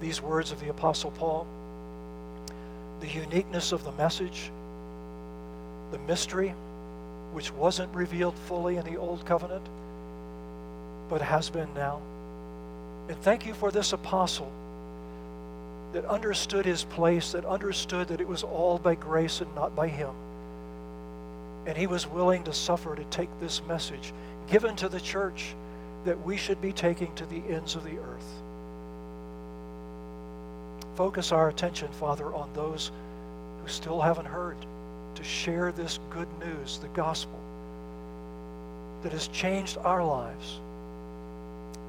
these 0.00 0.20
words 0.20 0.52
of 0.52 0.60
the 0.60 0.70
Apostle 0.70 1.10
Paul, 1.12 1.46
the 3.00 3.08
uniqueness 3.08 3.72
of 3.72 3.84
the 3.84 3.92
message, 3.92 4.50
the 5.92 5.98
mystery 6.00 6.54
which 7.32 7.52
wasn't 7.52 7.94
revealed 7.94 8.34
fully 8.46 8.76
in 8.76 8.84
the 8.84 8.96
Old 8.96 9.24
Covenant, 9.26 9.66
but 11.08 11.20
has 11.20 11.50
been 11.50 11.72
now. 11.74 12.00
And 13.08 13.16
thank 13.22 13.46
you 13.46 13.54
for 13.54 13.70
this 13.70 13.92
apostle 13.92 14.50
that 15.92 16.04
understood 16.06 16.64
his 16.64 16.84
place, 16.84 17.32
that 17.32 17.44
understood 17.44 18.08
that 18.08 18.20
it 18.20 18.28
was 18.28 18.42
all 18.42 18.78
by 18.78 18.94
grace 18.94 19.40
and 19.40 19.54
not 19.54 19.76
by 19.76 19.88
him. 19.88 20.10
And 21.66 21.76
he 21.76 21.86
was 21.86 22.06
willing 22.06 22.42
to 22.44 22.52
suffer 22.52 22.96
to 22.96 23.04
take 23.04 23.28
this 23.40 23.62
message 23.68 24.12
given 24.48 24.76
to 24.76 24.88
the 24.88 25.00
church 25.00 25.54
that 26.04 26.24
we 26.24 26.36
should 26.36 26.60
be 26.60 26.72
taking 26.72 27.14
to 27.16 27.26
the 27.26 27.42
ends 27.48 27.74
of 27.74 27.84
the 27.84 27.98
earth. 27.98 28.42
Focus 30.96 31.30
our 31.30 31.50
attention, 31.50 31.88
Father, 31.92 32.34
on 32.34 32.50
those 32.54 32.90
who 33.62 33.68
still 33.68 34.00
haven't 34.00 34.24
heard, 34.24 34.56
to 35.14 35.22
share 35.22 35.70
this 35.72 36.00
good 36.10 36.28
news, 36.38 36.78
the 36.78 36.88
gospel, 36.88 37.38
that 39.02 39.12
has 39.12 39.28
changed 39.28 39.76
our 39.78 40.02
lives. 40.02 40.58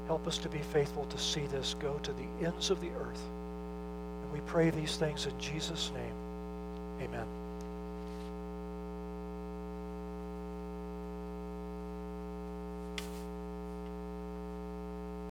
Help 0.07 0.27
us 0.27 0.37
to 0.37 0.49
be 0.49 0.59
faithful 0.59 1.05
to 1.05 1.17
see 1.17 1.45
this 1.47 1.75
go 1.79 1.93
to 1.99 2.11
the 2.13 2.45
ends 2.45 2.69
of 2.69 2.81
the 2.81 2.89
earth. 2.99 3.23
And 4.23 4.33
we 4.33 4.39
pray 4.41 4.69
these 4.69 4.97
things 4.97 5.25
in 5.25 5.39
Jesus' 5.39 5.91
name. 5.95 7.07
Amen. 7.07 7.36